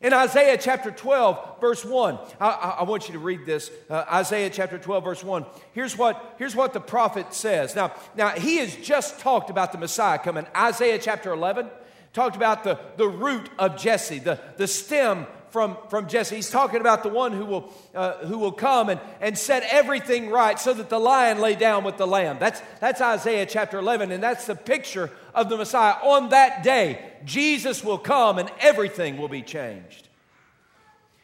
In 0.01 0.13
Isaiah 0.13 0.57
chapter 0.57 0.93
12, 0.93 1.61
verse 1.61 1.85
1, 1.85 2.19
I, 2.41 2.77
I 2.81 2.83
want 2.85 3.09
you 3.09 3.15
to 3.15 3.19
read 3.19 3.45
this. 3.45 3.71
Uh, 3.91 4.05
Isaiah 4.13 4.49
chapter 4.49 4.79
12, 4.79 5.03
verse 5.03 5.25
1. 5.25 5.45
Here's 5.73 5.99
what, 5.99 6.37
here's 6.39 6.55
what 6.55 6.73
the 6.73 6.81
prophet 6.81 7.35
says. 7.35 7.75
Now, 7.75 7.93
now, 8.15 8.31
he 8.31 8.59
has 8.59 8.77
just 8.77 9.19
talked 9.19 9.51
about 9.51 9.73
the 9.73 9.79
Messiah 9.79 10.19
coming. 10.19 10.47
Isaiah 10.57 11.01
chapter 11.01 11.33
11 11.33 11.69
talked 12.13 12.37
about 12.37 12.63
the, 12.63 12.79
the 12.97 13.09
root 13.09 13.51
of 13.59 13.77
Jesse, 13.77 14.21
the, 14.21 14.39
the 14.57 14.69
stem 14.69 15.27
from, 15.51 15.77
from 15.89 16.09
Jesse. 16.09 16.37
He's 16.37 16.51
talking 16.51 16.81
about 16.81 17.03
the 17.03 17.09
one 17.09 17.33
who 17.33 17.45
will, 17.45 17.73
uh, 17.95 18.15
who 18.27 18.39
will 18.39 18.53
come 18.53 18.89
and, 18.89 19.01
and 19.21 19.37
set 19.37 19.63
everything 19.71 20.31
right 20.31 20.59
so 20.59 20.75
that 20.75 20.89
the 20.89 20.99
lion 20.99 21.41
lay 21.41 21.55
down 21.55 21.85
with 21.85 21.97
the 21.97 22.07
lamb. 22.07 22.39
That's, 22.39 22.61
that's 22.81 23.01
Isaiah 23.01 23.47
chapter 23.47 23.79
11, 23.79 24.13
and 24.13 24.23
that's 24.23 24.47
the 24.47 24.55
picture 24.55 25.11
of 25.35 25.49
the 25.49 25.57
Messiah. 25.57 25.95
On 26.03 26.31
that 26.31 26.63
day, 26.63 27.05
Jesus 27.25 27.83
will 27.83 27.99
come 27.99 28.39
and 28.39 28.51
everything 28.61 29.19
will 29.19 29.29
be 29.29 29.43
changed. 29.43 30.09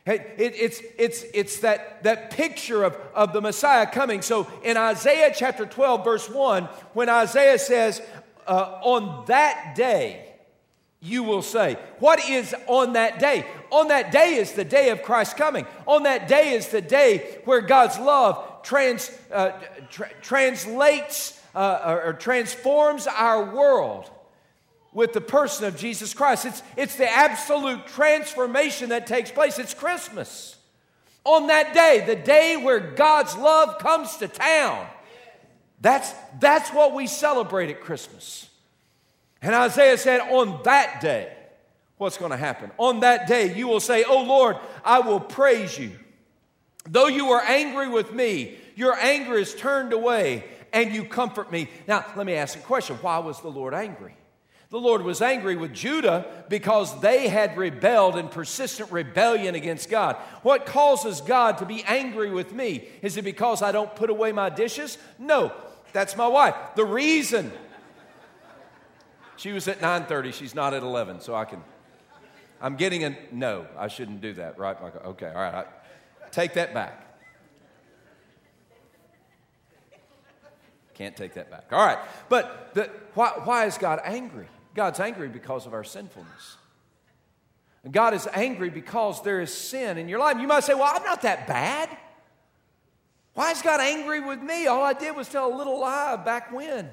It, 0.06 0.34
it, 0.36 0.54
it's, 0.56 0.82
it's, 0.98 1.24
it's 1.32 1.60
that, 1.60 2.02
that 2.02 2.30
picture 2.30 2.84
of, 2.84 2.96
of 3.14 3.32
the 3.32 3.40
Messiah 3.40 3.86
coming. 3.86 4.20
So 4.20 4.46
in 4.62 4.76
Isaiah 4.76 5.32
chapter 5.34 5.64
12, 5.64 6.04
verse 6.04 6.28
1, 6.28 6.64
when 6.92 7.08
Isaiah 7.08 7.58
says, 7.58 8.02
uh, 8.46 8.80
On 8.82 9.24
that 9.26 9.74
day, 9.74 10.33
you 11.04 11.22
will 11.22 11.42
say. 11.42 11.76
What 11.98 12.28
is 12.30 12.54
on 12.66 12.94
that 12.94 13.18
day? 13.18 13.44
On 13.70 13.88
that 13.88 14.10
day 14.10 14.36
is 14.36 14.52
the 14.52 14.64
day 14.64 14.88
of 14.88 15.02
Christ's 15.02 15.34
coming. 15.34 15.66
On 15.86 16.04
that 16.04 16.28
day 16.28 16.54
is 16.54 16.68
the 16.68 16.80
day 16.80 17.38
where 17.44 17.60
God's 17.60 17.98
love 17.98 18.62
trans, 18.62 19.10
uh, 19.30 19.52
tra- 19.90 20.10
translates 20.22 21.38
uh, 21.54 22.00
or 22.04 22.14
transforms 22.14 23.06
our 23.06 23.54
world 23.54 24.10
with 24.94 25.12
the 25.12 25.20
person 25.20 25.66
of 25.66 25.76
Jesus 25.76 26.14
Christ. 26.14 26.46
It's, 26.46 26.62
it's 26.76 26.96
the 26.96 27.10
absolute 27.10 27.86
transformation 27.88 28.88
that 28.88 29.06
takes 29.06 29.30
place. 29.30 29.58
It's 29.58 29.74
Christmas. 29.74 30.56
On 31.24 31.48
that 31.48 31.74
day, 31.74 32.02
the 32.06 32.16
day 32.16 32.56
where 32.56 32.80
God's 32.80 33.36
love 33.36 33.78
comes 33.78 34.16
to 34.18 34.28
town. 34.28 34.86
That's, 35.80 36.10
that's 36.40 36.70
what 36.70 36.94
we 36.94 37.06
celebrate 37.06 37.68
at 37.68 37.82
Christmas. 37.82 38.48
And 39.44 39.54
Isaiah 39.54 39.98
said, 39.98 40.20
On 40.22 40.58
that 40.64 41.02
day, 41.02 41.30
what's 41.98 42.16
going 42.16 42.30
to 42.30 42.36
happen? 42.36 42.70
On 42.78 43.00
that 43.00 43.28
day, 43.28 43.54
you 43.54 43.68
will 43.68 43.78
say, 43.78 44.02
Oh 44.02 44.22
Lord, 44.22 44.56
I 44.82 45.00
will 45.00 45.20
praise 45.20 45.78
you. 45.78 45.92
Though 46.88 47.08
you 47.08 47.28
are 47.32 47.42
angry 47.42 47.88
with 47.88 48.12
me, 48.12 48.56
your 48.74 48.94
anger 48.94 49.34
is 49.34 49.54
turned 49.54 49.92
away 49.92 50.44
and 50.72 50.94
you 50.94 51.04
comfort 51.04 51.52
me. 51.52 51.68
Now, 51.86 52.04
let 52.16 52.24
me 52.24 52.34
ask 52.34 52.58
a 52.58 52.62
question 52.62 52.96
why 53.02 53.18
was 53.18 53.40
the 53.42 53.50
Lord 53.50 53.74
angry? 53.74 54.16
The 54.70 54.80
Lord 54.80 55.02
was 55.02 55.20
angry 55.20 55.56
with 55.56 55.74
Judah 55.74 56.26
because 56.48 56.98
they 57.00 57.28
had 57.28 57.56
rebelled 57.58 58.16
in 58.16 58.28
persistent 58.28 58.90
rebellion 58.90 59.54
against 59.54 59.90
God. 59.90 60.16
What 60.42 60.64
causes 60.64 61.20
God 61.20 61.58
to 61.58 61.66
be 61.66 61.84
angry 61.84 62.30
with 62.30 62.52
me? 62.52 62.88
Is 63.02 63.18
it 63.18 63.24
because 63.24 63.60
I 63.60 63.72
don't 63.72 63.94
put 63.94 64.10
away 64.10 64.32
my 64.32 64.48
dishes? 64.48 64.96
No, 65.18 65.52
that's 65.92 66.16
my 66.16 66.26
wife. 66.26 66.56
The 66.76 66.84
reason 66.84 67.52
she 69.36 69.52
was 69.52 69.68
at 69.68 69.80
9:30. 69.80 70.32
She's 70.32 70.54
not 70.54 70.74
at 70.74 70.82
11, 70.82 71.20
so 71.20 71.34
I 71.34 71.44
can. 71.44 71.62
I'm 72.60 72.76
getting 72.76 73.04
a 73.04 73.16
no. 73.32 73.66
I 73.76 73.88
shouldn't 73.88 74.20
do 74.20 74.32
that, 74.34 74.58
right? 74.58 74.76
Okay, 74.80 75.28
all 75.28 75.34
right. 75.34 75.54
I, 75.54 75.64
take 76.30 76.54
that 76.54 76.72
back. 76.72 77.00
Can't 80.94 81.16
take 81.16 81.34
that 81.34 81.50
back. 81.50 81.66
All 81.72 81.84
right, 81.84 81.98
but 82.28 82.70
the, 82.74 82.90
why, 83.14 83.32
why 83.42 83.66
is 83.66 83.78
God 83.78 84.00
angry? 84.04 84.46
God's 84.74 85.00
angry 85.00 85.28
because 85.28 85.66
of 85.66 85.74
our 85.74 85.84
sinfulness. 85.84 86.56
And 87.84 87.92
God 87.92 88.14
is 88.14 88.26
angry 88.32 88.70
because 88.70 89.22
there 89.22 89.40
is 89.40 89.52
sin 89.52 89.98
in 89.98 90.08
your 90.08 90.18
life. 90.18 90.38
You 90.40 90.48
might 90.48 90.64
say, 90.64 90.74
Well, 90.74 90.90
I'm 90.92 91.04
not 91.04 91.22
that 91.22 91.46
bad. 91.46 91.96
Why 93.34 93.50
is 93.50 93.60
God 93.62 93.80
angry 93.80 94.20
with 94.20 94.40
me? 94.40 94.66
All 94.66 94.82
I 94.82 94.92
did 94.92 95.14
was 95.14 95.28
tell 95.28 95.52
a 95.52 95.56
little 95.56 95.80
lie 95.80 96.16
back 96.16 96.52
when. 96.52 96.88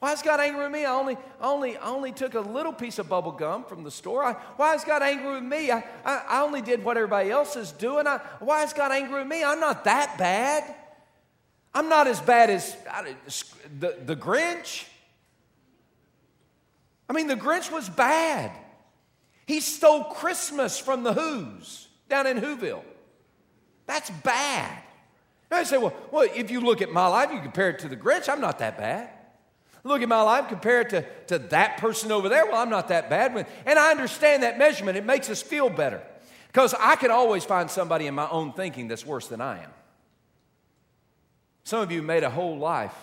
Why 0.00 0.14
is 0.14 0.22
God 0.22 0.40
angry 0.40 0.62
with 0.62 0.72
me? 0.72 0.86
I 0.86 0.94
only, 0.94 1.18
I 1.40 1.46
only, 1.46 1.76
I 1.76 1.88
only 1.88 2.10
took 2.10 2.34
a 2.34 2.40
little 2.40 2.72
piece 2.72 2.98
of 2.98 3.08
bubble 3.08 3.32
gum 3.32 3.64
from 3.64 3.84
the 3.84 3.90
store. 3.90 4.24
I, 4.24 4.32
why 4.56 4.74
is 4.74 4.82
God 4.82 5.02
angry 5.02 5.34
with 5.34 5.42
me? 5.42 5.70
I, 5.70 5.84
I, 6.04 6.24
I 6.28 6.42
only 6.42 6.62
did 6.62 6.82
what 6.82 6.96
everybody 6.96 7.30
else 7.30 7.54
is 7.54 7.70
doing. 7.70 8.06
I, 8.06 8.18
why 8.38 8.64
is 8.64 8.72
God 8.72 8.92
angry 8.92 9.20
with 9.20 9.28
me? 9.28 9.44
I'm 9.44 9.60
not 9.60 9.84
that 9.84 10.16
bad. 10.16 10.74
I'm 11.74 11.90
not 11.90 12.06
as 12.06 12.18
bad 12.18 12.48
as 12.48 12.74
the, 13.78 13.94
the 14.06 14.16
Grinch. 14.16 14.86
I 17.08 17.12
mean, 17.12 17.26
the 17.26 17.36
Grinch 17.36 17.70
was 17.70 17.88
bad. 17.90 18.52
He 19.46 19.60
stole 19.60 20.04
Christmas 20.04 20.78
from 20.78 21.02
the 21.02 21.12
Who's 21.12 21.88
down 22.08 22.26
in 22.26 22.38
Whoville. 22.38 22.84
That's 23.86 24.08
bad. 24.08 24.82
And 25.50 25.60
I 25.60 25.64
say, 25.64 25.76
well, 25.76 25.92
well, 26.10 26.26
if 26.34 26.50
you 26.50 26.60
look 26.60 26.80
at 26.80 26.90
my 26.90 27.06
life, 27.06 27.30
you 27.32 27.40
compare 27.40 27.68
it 27.68 27.80
to 27.80 27.88
the 27.88 27.96
Grinch, 27.96 28.30
I'm 28.30 28.40
not 28.40 28.60
that 28.60 28.78
bad. 28.78 29.10
Look 29.82 30.02
at 30.02 30.08
my 30.08 30.22
life, 30.22 30.48
compare 30.48 30.82
it 30.82 30.90
to, 30.90 31.06
to 31.28 31.38
that 31.50 31.78
person 31.78 32.12
over 32.12 32.28
there. 32.28 32.46
Well, 32.46 32.56
I'm 32.56 32.70
not 32.70 32.88
that 32.88 33.08
bad. 33.08 33.46
And 33.64 33.78
I 33.78 33.90
understand 33.90 34.42
that 34.42 34.58
measurement. 34.58 34.98
It 34.98 35.06
makes 35.06 35.30
us 35.30 35.40
feel 35.40 35.70
better. 35.70 36.02
Because 36.48 36.74
I 36.78 36.96
can 36.96 37.10
always 37.10 37.44
find 37.44 37.70
somebody 37.70 38.06
in 38.06 38.14
my 38.14 38.28
own 38.28 38.52
thinking 38.52 38.88
that's 38.88 39.06
worse 39.06 39.28
than 39.28 39.40
I 39.40 39.62
am. 39.62 39.70
Some 41.64 41.80
of 41.80 41.92
you 41.92 42.02
made 42.02 42.24
a 42.24 42.30
whole 42.30 42.58
life 42.58 42.94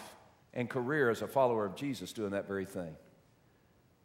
and 0.54 0.70
career 0.70 1.10
as 1.10 1.22
a 1.22 1.28
follower 1.28 1.66
of 1.66 1.76
Jesus 1.76 2.12
doing 2.12 2.32
that 2.32 2.48
very 2.48 2.66
thing. 2.66 2.96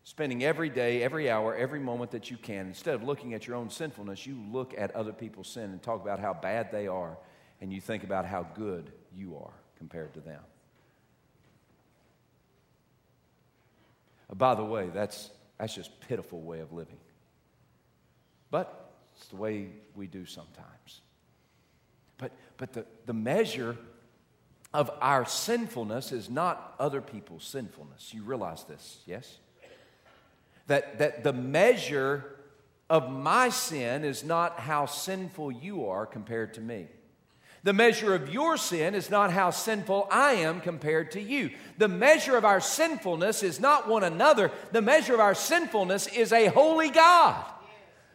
Spending 0.04 0.42
every 0.42 0.68
day, 0.68 1.02
every 1.02 1.30
hour, 1.30 1.54
every 1.54 1.80
moment 1.80 2.10
that 2.12 2.30
you 2.30 2.36
can, 2.36 2.66
instead 2.66 2.94
of 2.94 3.02
looking 3.02 3.34
at 3.34 3.46
your 3.46 3.56
own 3.56 3.70
sinfulness, 3.70 4.26
you 4.26 4.36
look 4.50 4.74
at 4.76 4.94
other 4.96 5.12
people's 5.12 5.48
sin 5.48 5.70
and 5.70 5.82
talk 5.82 6.02
about 6.02 6.18
how 6.18 6.34
bad 6.34 6.72
they 6.72 6.86
are, 6.86 7.16
and 7.60 7.72
you 7.72 7.80
think 7.80 8.02
about 8.02 8.24
how 8.24 8.42
good 8.54 8.92
you 9.14 9.36
are 9.36 9.52
compared 9.78 10.12
to 10.14 10.20
them. 10.20 10.40
By 14.34 14.54
the 14.54 14.64
way, 14.64 14.88
that's, 14.92 15.30
that's 15.58 15.74
just 15.74 16.00
pitiful 16.00 16.40
way 16.40 16.60
of 16.60 16.72
living. 16.72 16.98
But 18.50 18.92
it's 19.16 19.28
the 19.28 19.36
way 19.36 19.68
we 19.94 20.06
do 20.06 20.24
sometimes. 20.24 21.00
But, 22.18 22.32
but 22.56 22.72
the, 22.72 22.86
the 23.06 23.12
measure 23.12 23.76
of 24.72 24.90
our 25.00 25.26
sinfulness 25.26 26.12
is 26.12 26.30
not 26.30 26.74
other 26.78 27.02
people's 27.02 27.44
sinfulness. 27.44 28.14
You 28.14 28.22
realize 28.22 28.64
this, 28.64 29.00
yes? 29.06 29.38
That, 30.66 30.98
that 30.98 31.24
the 31.24 31.32
measure 31.32 32.24
of 32.88 33.10
my 33.10 33.48
sin 33.50 34.04
is 34.04 34.24
not 34.24 34.60
how 34.60 34.86
sinful 34.86 35.52
you 35.52 35.88
are 35.88 36.06
compared 36.06 36.54
to 36.54 36.60
me. 36.60 36.86
The 37.64 37.72
measure 37.72 38.14
of 38.14 38.32
your 38.32 38.56
sin 38.56 38.94
is 38.94 39.08
not 39.08 39.30
how 39.30 39.50
sinful 39.50 40.08
I 40.10 40.32
am 40.32 40.60
compared 40.60 41.12
to 41.12 41.20
you. 41.20 41.50
The 41.78 41.86
measure 41.88 42.36
of 42.36 42.44
our 42.44 42.60
sinfulness 42.60 43.44
is 43.44 43.60
not 43.60 43.88
one 43.88 44.02
another. 44.02 44.50
The 44.72 44.82
measure 44.82 45.14
of 45.14 45.20
our 45.20 45.34
sinfulness 45.34 46.08
is 46.08 46.32
a 46.32 46.46
holy 46.46 46.90
God 46.90 47.44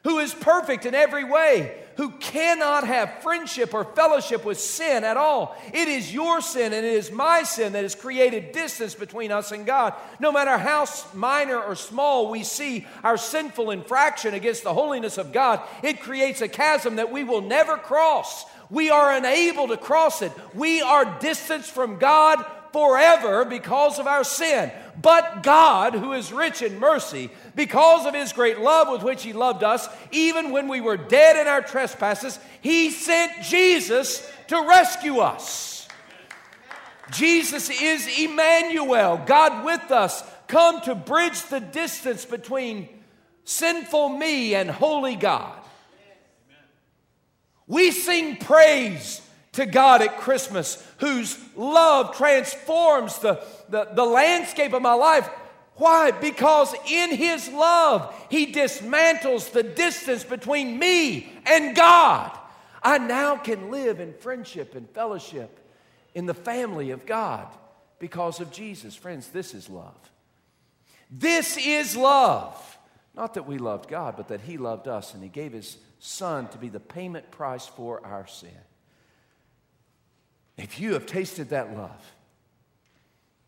who 0.03 0.19
is 0.19 0.33
perfect 0.33 0.85
in 0.85 0.95
every 0.95 1.23
way, 1.25 1.75
who 1.97 2.11
cannot 2.11 2.85
have 2.85 3.21
friendship 3.21 3.73
or 3.73 3.83
fellowship 3.83 4.45
with 4.45 4.59
sin 4.59 5.03
at 5.03 5.17
all. 5.17 5.57
It 5.73 5.89
is 5.89 6.13
your 6.13 6.39
sin 6.39 6.71
and 6.71 6.85
it 6.85 6.93
is 6.93 7.11
my 7.11 7.43
sin 7.43 7.73
that 7.73 7.83
has 7.83 7.95
created 7.95 8.53
distance 8.53 8.95
between 8.95 9.31
us 9.31 9.51
and 9.51 9.65
God. 9.65 9.93
No 10.19 10.31
matter 10.31 10.57
how 10.57 10.85
minor 11.13 11.61
or 11.61 11.75
small 11.75 12.29
we 12.29 12.43
see 12.43 12.87
our 13.03 13.17
sinful 13.17 13.71
infraction 13.71 14.33
against 14.33 14.63
the 14.63 14.73
holiness 14.73 15.17
of 15.17 15.33
God, 15.33 15.61
it 15.83 16.01
creates 16.01 16.41
a 16.41 16.47
chasm 16.47 16.97
that 16.97 17.11
we 17.11 17.25
will 17.25 17.41
never 17.41 17.75
cross 17.75 18.45
we 18.69 18.89
are 18.89 19.13
unable 19.13 19.67
to 19.69 19.77
cross 19.77 20.21
it. 20.21 20.31
We 20.53 20.81
are 20.81 21.19
distanced 21.19 21.71
from 21.71 21.99
God 21.99 22.45
forever 22.73 23.45
because 23.45 23.97
of 23.97 24.07
our 24.07 24.23
sin. 24.23 24.71
But 25.01 25.43
God, 25.43 25.93
who 25.93 26.13
is 26.13 26.33
rich 26.33 26.61
in 26.61 26.79
mercy, 26.79 27.29
because 27.55 28.05
of 28.05 28.13
his 28.13 28.33
great 28.33 28.59
love 28.59 28.89
with 28.89 29.03
which 29.03 29.23
he 29.23 29.33
loved 29.33 29.63
us, 29.63 29.87
even 30.11 30.51
when 30.51 30.67
we 30.67 30.81
were 30.81 30.97
dead 30.97 31.37
in 31.37 31.47
our 31.47 31.61
trespasses, 31.61 32.39
he 32.61 32.89
sent 32.89 33.43
Jesus 33.43 34.29
to 34.47 34.67
rescue 34.67 35.19
us. 35.19 35.87
Jesus 37.11 37.69
is 37.69 38.19
Emmanuel, 38.19 39.21
God 39.25 39.65
with 39.65 39.91
us, 39.91 40.23
come 40.47 40.81
to 40.81 40.95
bridge 40.95 41.41
the 41.43 41.61
distance 41.61 42.25
between 42.25 42.89
sinful 43.45 44.09
me 44.09 44.55
and 44.55 44.69
holy 44.69 45.15
God. 45.15 45.57
We 47.67 47.91
sing 47.91 48.37
praise 48.37 49.21
to 49.53 49.65
God 49.65 50.01
at 50.01 50.19
Christmas, 50.19 50.85
whose 50.99 51.37
love 51.55 52.15
transforms 52.15 53.19
the, 53.19 53.43
the, 53.69 53.89
the, 53.93 54.05
landscape 54.05 54.71
of 54.73 54.81
my 54.81 54.93
life. 54.93 55.27
Why? 55.75 56.11
Because 56.11 56.73
in 56.89 57.15
His 57.15 57.49
love, 57.49 58.13
He 58.29 58.53
dismantles 58.53 59.51
the 59.51 59.63
distance 59.63 60.23
between 60.23 60.79
me 60.79 61.33
and 61.45 61.75
God. 61.75 62.37
I 62.81 62.99
now 62.99 63.35
can 63.35 63.69
live 63.69 63.99
in 63.99 64.13
friendship 64.13 64.75
and 64.75 64.89
fellowship 64.91 65.59
in 66.15 66.25
the 66.25 66.33
family 66.33 66.91
of 66.91 67.05
God 67.05 67.47
because 67.99 68.39
of 68.39 68.51
Jesus. 68.51 68.95
Friends, 68.95 69.27
this 69.29 69.53
is 69.53 69.69
love. 69.69 69.97
This 71.09 71.57
is 71.57 71.97
love. 71.97 72.77
Not 73.15 73.33
that 73.33 73.47
we 73.47 73.57
loved 73.57 73.89
God, 73.89 74.15
but 74.15 74.27
that 74.27 74.41
He 74.41 74.57
loved 74.57 74.87
us 74.87 75.13
and 75.13 75.23
He 75.23 75.29
gave 75.29 75.53
His 75.53 75.77
Son 75.99 76.47
to 76.49 76.57
be 76.57 76.69
the 76.69 76.79
payment 76.79 77.31
price 77.31 77.65
for 77.65 78.05
our 78.05 78.27
sin. 78.27 78.49
If 80.57 80.79
you 80.79 80.93
have 80.93 81.05
tasted 81.05 81.49
that 81.49 81.75
love, 81.75 82.13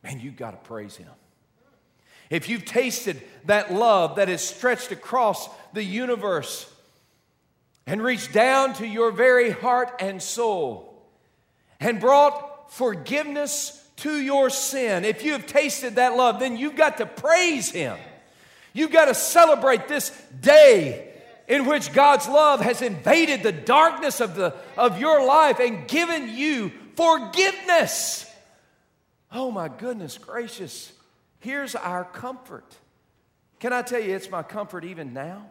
man, 0.03 0.19
you've 0.19 0.37
got 0.37 0.51
to 0.51 0.67
praise 0.67 0.95
Him. 0.95 1.09
If 2.29 2.47
you've 2.47 2.65
tasted 2.65 3.21
that 3.45 3.73
love 3.73 4.17
that 4.17 4.29
is 4.29 4.41
stretched 4.41 4.91
across 4.91 5.49
the 5.73 5.83
universe 5.83 6.71
and 7.87 8.03
reached 8.03 8.33
down 8.33 8.73
to 8.75 8.87
your 8.87 9.11
very 9.11 9.49
heart 9.49 9.95
and 9.99 10.21
soul 10.21 11.03
and 11.79 11.99
brought 11.99 12.71
forgiveness 12.71 13.75
to 13.97 14.15
your 14.15 14.51
sin, 14.51 15.05
if 15.05 15.23
you 15.23 15.31
have 15.31 15.47
tasted 15.47 15.95
that 15.95 16.15
love, 16.15 16.39
then 16.39 16.55
you've 16.55 16.75
got 16.75 16.97
to 16.97 17.07
praise 17.07 17.71
Him. 17.71 17.97
You've 18.73 18.91
got 18.91 19.05
to 19.05 19.15
celebrate 19.15 19.87
this 19.87 20.11
day 20.39 21.08
in 21.49 21.65
which 21.65 21.91
God's 21.91 22.27
love 22.27 22.61
has 22.61 22.83
invaded 22.83 23.41
the 23.41 23.51
darkness 23.51 24.21
of, 24.21 24.35
the, 24.35 24.55
of 24.77 24.99
your 24.99 25.25
life 25.25 25.59
and 25.59 25.87
given 25.87 26.29
you 26.29 26.71
forgiveness. 26.95 28.31
Oh, 29.31 29.49
my 29.49 29.67
goodness 29.67 30.17
gracious. 30.19 30.93
Here's 31.39 31.73
our 31.73 32.05
comfort. 32.05 32.77
Can 33.59 33.73
I 33.73 33.81
tell 33.81 33.99
you, 33.99 34.15
it's 34.15 34.29
my 34.29 34.43
comfort 34.43 34.85
even 34.85 35.11
now? 35.11 35.49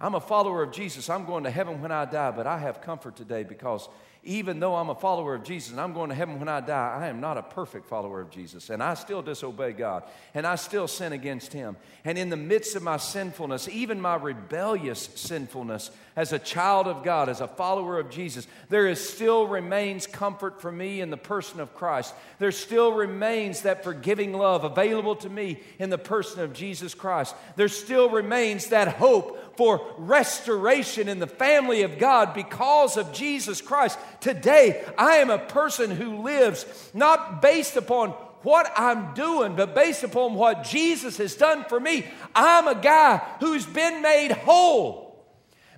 I'm 0.00 0.14
a 0.14 0.20
follower 0.20 0.64
of 0.64 0.72
Jesus. 0.72 1.08
I'm 1.08 1.24
going 1.24 1.44
to 1.44 1.50
heaven 1.50 1.80
when 1.80 1.92
I 1.92 2.04
die, 2.04 2.32
but 2.32 2.46
I 2.46 2.58
have 2.58 2.80
comfort 2.80 3.16
today 3.16 3.44
because 3.44 3.88
even 4.28 4.60
though 4.60 4.74
I'm 4.74 4.90
a 4.90 4.94
follower 4.94 5.34
of 5.34 5.42
Jesus 5.42 5.70
and 5.70 5.80
I'm 5.80 5.94
going 5.94 6.10
to 6.10 6.14
heaven 6.14 6.38
when 6.38 6.50
I 6.50 6.60
die, 6.60 6.98
I 7.00 7.06
am 7.06 7.18
not 7.18 7.38
a 7.38 7.42
perfect 7.42 7.86
follower 7.86 8.20
of 8.20 8.28
Jesus. 8.30 8.68
And 8.68 8.82
I 8.82 8.92
still 8.92 9.22
disobey 9.22 9.72
God. 9.72 10.02
And 10.34 10.46
I 10.46 10.56
still 10.56 10.86
sin 10.86 11.14
against 11.14 11.54
Him. 11.54 11.78
And 12.04 12.18
in 12.18 12.28
the 12.28 12.36
midst 12.36 12.76
of 12.76 12.82
my 12.82 12.98
sinfulness, 12.98 13.70
even 13.70 14.02
my 14.02 14.16
rebellious 14.16 15.08
sinfulness, 15.14 15.90
as 16.14 16.34
a 16.34 16.38
child 16.38 16.88
of 16.88 17.04
God, 17.04 17.30
as 17.30 17.40
a 17.40 17.48
follower 17.48 17.98
of 17.98 18.10
Jesus, 18.10 18.46
there 18.68 18.86
is 18.86 19.08
still 19.08 19.46
remains 19.46 20.06
comfort 20.06 20.60
for 20.60 20.70
me 20.70 21.00
in 21.00 21.08
the 21.08 21.16
person 21.16 21.58
of 21.60 21.74
Christ. 21.74 22.12
There 22.38 22.52
still 22.52 22.92
remains 22.92 23.62
that 23.62 23.82
forgiving 23.82 24.34
love 24.34 24.64
available 24.64 25.16
to 25.16 25.30
me 25.30 25.60
in 25.78 25.88
the 25.88 25.96
person 25.96 26.42
of 26.42 26.52
Jesus 26.52 26.92
Christ. 26.92 27.34
There 27.56 27.68
still 27.68 28.10
remains 28.10 28.66
that 28.66 28.88
hope 28.88 29.47
for 29.58 29.84
restoration 29.98 31.08
in 31.08 31.18
the 31.18 31.26
family 31.26 31.82
of 31.82 31.98
God 31.98 32.32
because 32.32 32.96
of 32.96 33.12
Jesus 33.12 33.60
Christ. 33.60 33.98
Today, 34.20 34.84
I 34.96 35.16
am 35.16 35.30
a 35.30 35.38
person 35.38 35.90
who 35.90 36.22
lives 36.22 36.64
not 36.94 37.42
based 37.42 37.76
upon 37.76 38.10
what 38.42 38.70
I'm 38.76 39.14
doing, 39.14 39.56
but 39.56 39.74
based 39.74 40.04
upon 40.04 40.34
what 40.34 40.62
Jesus 40.62 41.16
has 41.16 41.34
done 41.34 41.64
for 41.64 41.80
me. 41.80 42.06
I'm 42.36 42.68
a 42.68 42.80
guy 42.80 43.18
who's 43.40 43.66
been 43.66 44.00
made 44.00 44.30
whole 44.30 45.26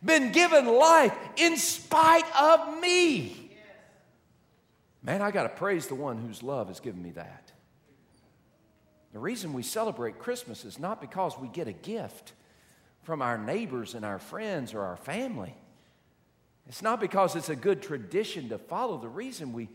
been 0.05 0.31
given 0.31 0.67
life 0.67 1.15
in 1.37 1.57
spite 1.57 2.25
of 2.39 2.81
me. 2.81 3.51
Man, 5.03 5.23
I 5.23 5.31
got 5.31 5.45
to 5.45 5.49
praise 5.49 5.87
the 5.87 5.95
one 5.95 6.19
whose 6.19 6.43
love 6.43 6.69
has 6.69 6.81
given 6.81 7.03
me 7.03 7.13
that. 7.13 7.51
The 9.15 9.19
reason 9.19 9.55
we 9.55 9.63
celebrate 9.63 10.19
Christmas 10.19 10.67
is 10.67 10.79
not 10.79 11.01
because 11.01 11.39
we 11.39 11.49
get 11.49 11.67
a 11.67 11.73
gift 11.73 12.35
from 13.02 13.23
our 13.23 13.39
neighbors 13.39 13.95
and 13.95 14.04
our 14.04 14.19
friends 14.19 14.75
or 14.75 14.82
our 14.82 14.97
family. 14.97 15.54
It's 16.69 16.82
not 16.82 17.00
because 17.00 17.34
it's 17.34 17.49
a 17.49 17.56
good 17.56 17.82
tradition 17.82 18.49
to 18.50 18.58
follow. 18.58 18.99
The 18.99 19.08
reason 19.08 19.52
we, 19.52 19.69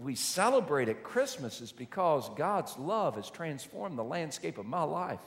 we 0.00 0.14
celebrate 0.14 0.88
at 0.88 1.02
Christmas 1.02 1.60
is 1.60 1.72
because 1.72 2.30
God's 2.36 2.76
love 2.78 3.16
has 3.16 3.28
transformed 3.28 3.98
the 3.98 4.04
landscape 4.04 4.58
of 4.58 4.66
my 4.66 4.82
life. 4.82 5.20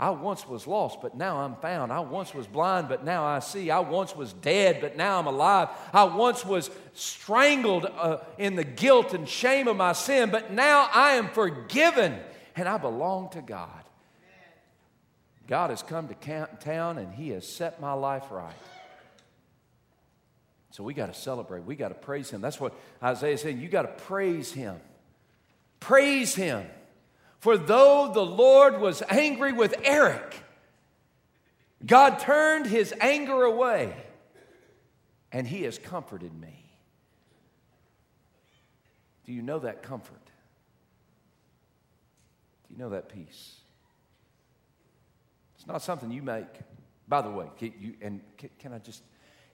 I 0.00 0.10
once 0.10 0.46
was 0.46 0.66
lost, 0.66 1.00
but 1.02 1.16
now 1.16 1.38
I'm 1.38 1.56
found. 1.56 1.92
I 1.92 2.00
once 2.00 2.32
was 2.32 2.46
blind, 2.46 2.88
but 2.88 3.04
now 3.04 3.24
I 3.24 3.40
see. 3.40 3.68
I 3.70 3.80
once 3.80 4.14
was 4.14 4.32
dead, 4.32 4.80
but 4.80 4.96
now 4.96 5.18
I'm 5.18 5.26
alive. 5.26 5.70
I 5.92 6.04
once 6.04 6.44
was 6.44 6.70
strangled 6.92 7.84
uh, 7.84 8.18
in 8.36 8.54
the 8.54 8.62
guilt 8.62 9.12
and 9.12 9.28
shame 9.28 9.66
of 9.66 9.76
my 9.76 9.92
sin, 9.94 10.30
but 10.30 10.52
now 10.52 10.88
I 10.92 11.14
am 11.14 11.30
forgiven 11.30 12.16
and 12.54 12.68
I 12.68 12.78
belong 12.78 13.30
to 13.30 13.42
God. 13.42 13.87
God 15.48 15.70
has 15.70 15.82
come 15.82 16.08
to 16.08 16.46
town 16.60 16.98
and 16.98 17.12
He 17.12 17.30
has 17.30 17.48
set 17.48 17.80
my 17.80 17.94
life 17.94 18.30
right. 18.30 18.54
So 20.70 20.84
we 20.84 20.94
got 20.94 21.12
to 21.12 21.18
celebrate. 21.18 21.64
We 21.64 21.74
got 21.74 21.88
to 21.88 21.94
praise 21.94 22.30
Him. 22.30 22.40
That's 22.40 22.60
what 22.60 22.74
Isaiah 23.02 23.38
said. 23.38 23.58
You 23.58 23.68
got 23.68 23.82
to 23.82 24.04
praise 24.04 24.52
Him. 24.52 24.76
Praise 25.80 26.34
Him. 26.34 26.66
For 27.40 27.56
though 27.56 28.10
the 28.12 28.24
Lord 28.24 28.80
was 28.80 29.02
angry 29.08 29.52
with 29.52 29.74
Eric, 29.82 30.42
God 31.84 32.18
turned 32.18 32.66
his 32.66 32.92
anger 33.00 33.44
away, 33.44 33.94
and 35.30 35.46
he 35.46 35.62
has 35.62 35.78
comforted 35.78 36.34
me. 36.38 36.64
Do 39.24 39.32
you 39.32 39.42
know 39.42 39.60
that 39.60 39.82
comfort? 39.82 40.24
Do 42.66 42.74
you 42.74 42.78
know 42.78 42.90
that 42.90 43.08
peace? 43.08 43.57
Not 45.68 45.82
something 45.82 46.10
you 46.10 46.22
make. 46.22 46.46
By 47.06 47.22
the 47.22 47.30
way, 47.30 47.46
can 47.58 47.72
you, 47.78 47.94
and 48.00 48.20
can, 48.36 48.50
can 48.58 48.72
I 48.72 48.78
just, 48.78 49.02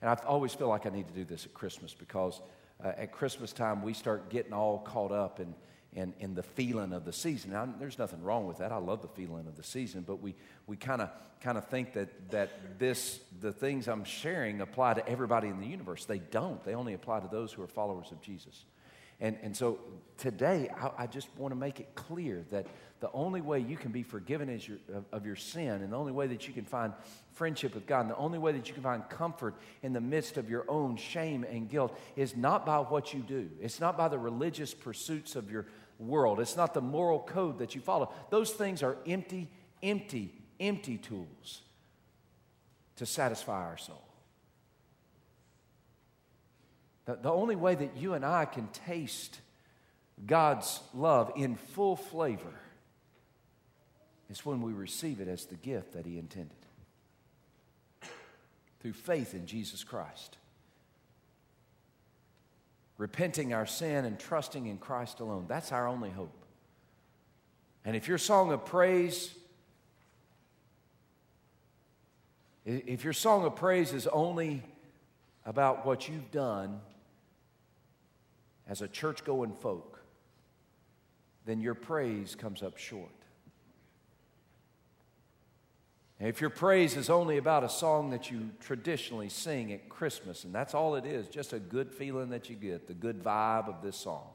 and 0.00 0.11
I 0.11 0.14
always 0.27 0.55
feel 0.55 0.68
like 0.68 0.87
I 0.87 0.90
need 0.90 1.09
to 1.09 1.14
do 1.14 1.24
this 1.24 1.44
at 1.44 1.53
Christmas 1.53 1.92
because 1.92 2.40
uh, 2.83 2.92
at 2.96 3.12
Christmas 3.12 3.53
time 3.53 3.83
we 3.83 3.92
start 3.92 4.31
getting 4.31 4.53
all 4.53 4.79
caught 4.79 5.12
up 5.12 5.40
in 5.40 5.55
and, 5.96 6.12
and 6.20 6.35
the 6.35 6.42
feeling 6.42 6.92
of 6.92 7.05
the 7.05 7.12
season. 7.12 7.53
Now, 7.53 7.68
there's 7.79 7.98
nothing 7.98 8.22
wrong 8.22 8.46
with 8.46 8.59
that. 8.59 8.72
I 8.72 8.77
love 8.79 9.03
the 9.03 9.09
feeling 9.09 9.46
of 9.46 9.57
the 9.57 9.62
season, 9.62 10.05
but 10.07 10.20
we, 10.20 10.35
we 10.66 10.77
kind 10.77 11.00
of 11.00 11.11
kind 11.40 11.59
of 11.59 11.68
think 11.68 11.92
that, 11.92 12.31
that 12.31 12.79
this, 12.79 13.20
the 13.42 13.53
things 13.53 13.87
I'm 13.87 14.05
sharing 14.05 14.62
apply 14.62 14.94
to 14.94 15.07
everybody 15.07 15.48
in 15.48 15.61
the 15.61 15.66
universe. 15.66 16.07
They 16.07 16.18
don't. 16.18 16.62
They 16.64 16.74
only 16.74 16.94
apply 16.94 17.20
to 17.20 17.29
those 17.29 17.53
who 17.53 17.62
are 17.62 17.66
followers 17.66 18.11
of 18.12 18.22
Jesus. 18.22 18.64
And, 19.24 19.38
and 19.42 19.56
so 19.56 19.78
today, 20.18 20.68
I, 20.78 21.04
I 21.04 21.06
just 21.06 21.28
want 21.38 21.52
to 21.52 21.58
make 21.58 21.80
it 21.80 21.94
clear 21.94 22.44
that 22.50 22.66
the 23.00 23.10
only 23.12 23.40
way 23.40 23.58
you 23.58 23.74
can 23.74 23.90
be 23.90 24.02
forgiven 24.02 24.50
is 24.50 24.68
your, 24.68 24.76
of, 24.92 25.06
of 25.12 25.24
your 25.24 25.34
sin, 25.34 25.80
and 25.80 25.94
the 25.94 25.96
only 25.96 26.12
way 26.12 26.26
that 26.26 26.46
you 26.46 26.52
can 26.52 26.66
find 26.66 26.92
friendship 27.32 27.74
with 27.74 27.87
God, 27.87 28.00
and 28.00 28.10
the 28.10 28.16
only 28.18 28.38
way 28.38 28.52
that 28.52 28.68
you 28.68 28.74
can 28.74 28.82
find 28.82 29.08
comfort 29.08 29.54
in 29.82 29.94
the 29.94 30.00
midst 30.00 30.37
of 30.37 30.50
your 30.50 30.66
own 30.68 30.98
shame 30.98 31.42
and 31.50 31.70
guilt 31.70 31.98
is 32.16 32.37
not 32.37 32.66
by 32.66 32.80
what 32.80 33.14
you 33.14 33.20
do. 33.20 33.48
It's 33.62 33.80
not 33.80 33.96
by 33.96 34.08
the 34.08 34.18
religious 34.18 34.74
pursuits 34.74 35.37
of 35.37 35.50
your 35.50 35.64
world. 35.98 36.38
It's 36.38 36.56
not 36.56 36.74
the 36.74 36.82
moral 36.82 37.20
code 37.20 37.60
that 37.60 37.74
you 37.74 37.80
follow. 37.80 38.12
Those 38.28 38.50
things 38.50 38.82
are 38.82 38.98
empty, 39.06 39.48
empty, 39.82 40.34
empty 40.60 40.98
tools 40.98 41.62
to 42.96 43.06
satisfy 43.06 43.62
our 43.62 43.78
soul. 43.78 44.03
The, 47.06 47.16
the 47.16 47.30
only 47.30 47.56
way 47.56 47.74
that 47.74 47.96
you 47.96 48.14
and 48.14 48.24
I 48.24 48.44
can 48.44 48.68
taste 48.68 49.40
God's 50.26 50.80
love 50.94 51.32
in 51.36 51.56
full 51.56 51.96
flavor 51.96 52.54
is 54.30 54.44
when 54.44 54.62
we 54.62 54.72
receive 54.72 55.20
it 55.20 55.28
as 55.28 55.46
the 55.46 55.56
gift 55.56 55.92
that 55.92 56.06
He 56.06 56.18
intended 56.18 56.56
through 58.80 58.92
faith 58.92 59.34
in 59.34 59.46
Jesus 59.46 59.84
Christ 59.84 60.38
repenting 62.98 63.52
our 63.52 63.66
sin 63.66 64.04
and 64.04 64.18
trusting 64.18 64.66
in 64.66 64.78
Christ 64.78 65.20
alone. 65.20 65.46
That's 65.48 65.72
our 65.72 65.88
only 65.88 66.10
hope. 66.10 66.44
And 67.84 67.96
if 67.96 68.08
your 68.08 68.18
song 68.18 68.52
of 68.52 68.64
praise, 68.64 69.34
if 72.64 73.04
your 73.04 73.12
song 73.12 73.44
of 73.44 73.56
praise 73.56 73.92
is 73.92 74.06
only 74.06 74.62
about 75.44 75.84
what 75.84 76.08
you've 76.08 76.30
done 76.30 76.80
as 78.68 78.83
a 78.83 78.88
church 78.88 79.24
going 79.24 79.53
folk, 79.53 80.00
then 81.44 81.61
your 81.61 81.74
praise 81.74 82.35
comes 82.35 82.62
up 82.62 82.79
short. 82.79 83.11
if 86.20 86.40
your 86.40 86.48
praise 86.48 86.96
is 86.96 87.11
only 87.11 87.37
about 87.37 87.64
a 87.64 87.68
song 87.68 88.09
that 88.11 88.31
you 88.31 88.48
traditionally 88.61 89.29
sing 89.29 89.72
at 89.74 89.90
Christmas, 89.90 90.44
and 90.44 90.55
that's 90.55 90.72
all 90.72 90.94
it 90.94 91.05
is, 91.05 91.29
just 91.29 91.53
a 91.53 91.59
good 91.59 91.92
feeling 91.92 92.31
that 92.31 92.48
you 92.48 92.57
get, 92.57 92.87
the 92.87 92.94
good 92.94 93.22
vibe 93.22 93.68
of 93.68 93.83
this 93.83 93.96
song, 93.96 94.29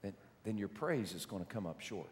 then, 0.00 0.14
then 0.44 0.56
your 0.56 0.68
praise 0.68 1.12
is 1.12 1.26
going 1.26 1.44
to 1.44 1.52
come 1.52 1.66
up 1.66 1.82
short. 1.82 2.08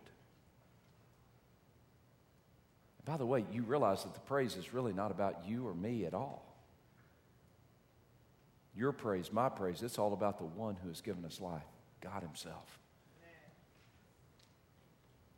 By 3.05 3.17
the 3.17 3.27
way, 3.27 3.45
you 3.51 3.63
realize 3.63 4.05
that 4.05 4.15
the 4.15 4.21
praise 4.21 4.57
is 4.57 4.75
really 4.75 4.93
not 4.93 5.11
about 5.11 5.47
you 5.47 5.67
or 5.67 5.75
me 5.75 6.05
at 6.05 6.15
all. 6.15 6.52
Your 8.75 8.93
praise, 8.93 9.33
my 9.33 9.49
praise, 9.49 9.83
it's 9.83 9.99
all 9.99 10.13
about 10.13 10.39
the 10.39 10.45
one 10.45 10.77
who 10.83 10.89
has 10.89 11.01
given 11.01 11.25
us 11.25 11.41
life, 11.41 11.63
God 12.01 12.23
Himself. 12.23 12.79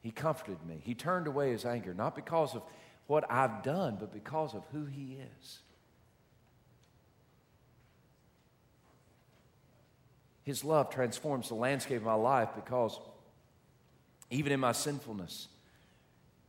He 0.01 0.11
comforted 0.11 0.59
me. 0.67 0.81
He 0.85 0.95
turned 0.95 1.27
away 1.27 1.51
His 1.51 1.65
anger, 1.65 1.95
not 1.95 2.15
because 2.15 2.55
of 2.55 2.63
what 3.07 3.25
I've 3.31 3.63
done, 3.63 3.97
but 3.99 4.13
because 4.13 4.55
of 4.55 4.63
who 4.71 4.85
He 4.85 5.19
is. 5.41 5.59
His 10.43 10.63
love 10.63 10.91
transforms 10.91 11.49
the 11.49 11.55
landscape 11.55 11.97
of 11.97 12.05
my 12.05 12.15
life 12.15 12.51
because 12.55 13.01
even 14.31 14.53
in 14.53 14.61
my 14.61 14.73
sinfulness, 14.73 15.49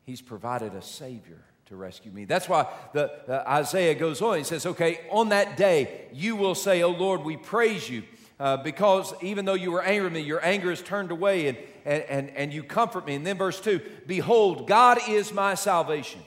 He's 0.03 0.21
provided 0.21 0.75
a 0.75 0.81
Savior 0.81 1.41
to 1.67 1.75
rescue 1.75 2.11
me. 2.11 2.25
That's 2.25 2.47
why 2.47 2.67
the, 2.93 3.11
the 3.25 3.47
Isaiah 3.49 3.95
goes 3.95 4.21
on. 4.21 4.37
He 4.37 4.43
says, 4.43 4.65
Okay, 4.65 5.01
on 5.09 5.29
that 5.29 5.57
day, 5.57 6.07
you 6.13 6.35
will 6.35 6.55
say, 6.55 6.83
Oh 6.83 6.91
Lord, 6.91 7.23
we 7.23 7.37
praise 7.37 7.89
you. 7.89 8.03
Uh, 8.37 8.57
because 8.57 9.13
even 9.21 9.45
though 9.45 9.53
you 9.53 9.71
were 9.71 9.81
angry 9.81 10.03
with 10.03 10.13
me, 10.13 10.19
your 10.19 10.43
anger 10.45 10.69
is 10.69 10.81
turned 10.81 11.09
away 11.09 11.47
and, 11.47 11.57
and, 11.85 12.03
and, 12.03 12.29
and 12.31 12.53
you 12.53 12.63
comfort 12.63 13.07
me. 13.07 13.15
And 13.15 13.25
then 13.25 13.37
verse 13.37 13.59
2 13.61 13.79
Behold, 14.07 14.67
God 14.67 14.99
is 15.07 15.33
my 15.33 15.55
salvation. 15.55 16.21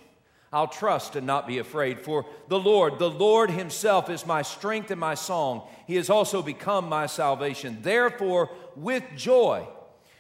I'll 0.50 0.68
trust 0.68 1.16
and 1.16 1.26
not 1.26 1.46
be 1.46 1.58
afraid. 1.58 2.00
For 2.00 2.24
the 2.48 2.58
Lord, 2.58 2.98
the 2.98 3.10
Lord 3.10 3.50
Himself 3.50 4.08
is 4.08 4.24
my 4.24 4.40
strength 4.40 4.90
and 4.90 4.98
my 4.98 5.14
song. 5.14 5.68
He 5.86 5.96
has 5.96 6.08
also 6.08 6.40
become 6.40 6.88
my 6.88 7.06
salvation. 7.06 7.78
Therefore, 7.82 8.50
with 8.74 9.04
joy, 9.14 9.68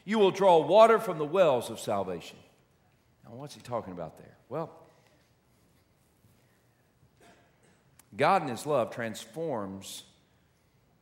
you 0.04 0.18
will 0.18 0.30
draw 0.30 0.58
water 0.58 0.98
from 0.98 1.16
the 1.16 1.24
wells 1.24 1.70
of 1.70 1.80
salvation. 1.80 2.36
Now, 3.24 3.36
what's 3.36 3.54
He 3.54 3.62
talking 3.62 3.94
about 3.94 4.18
there? 4.18 4.36
Well, 4.50 4.70
God 8.16 8.42
in 8.42 8.48
His 8.48 8.66
love 8.66 8.90
transforms 8.90 10.04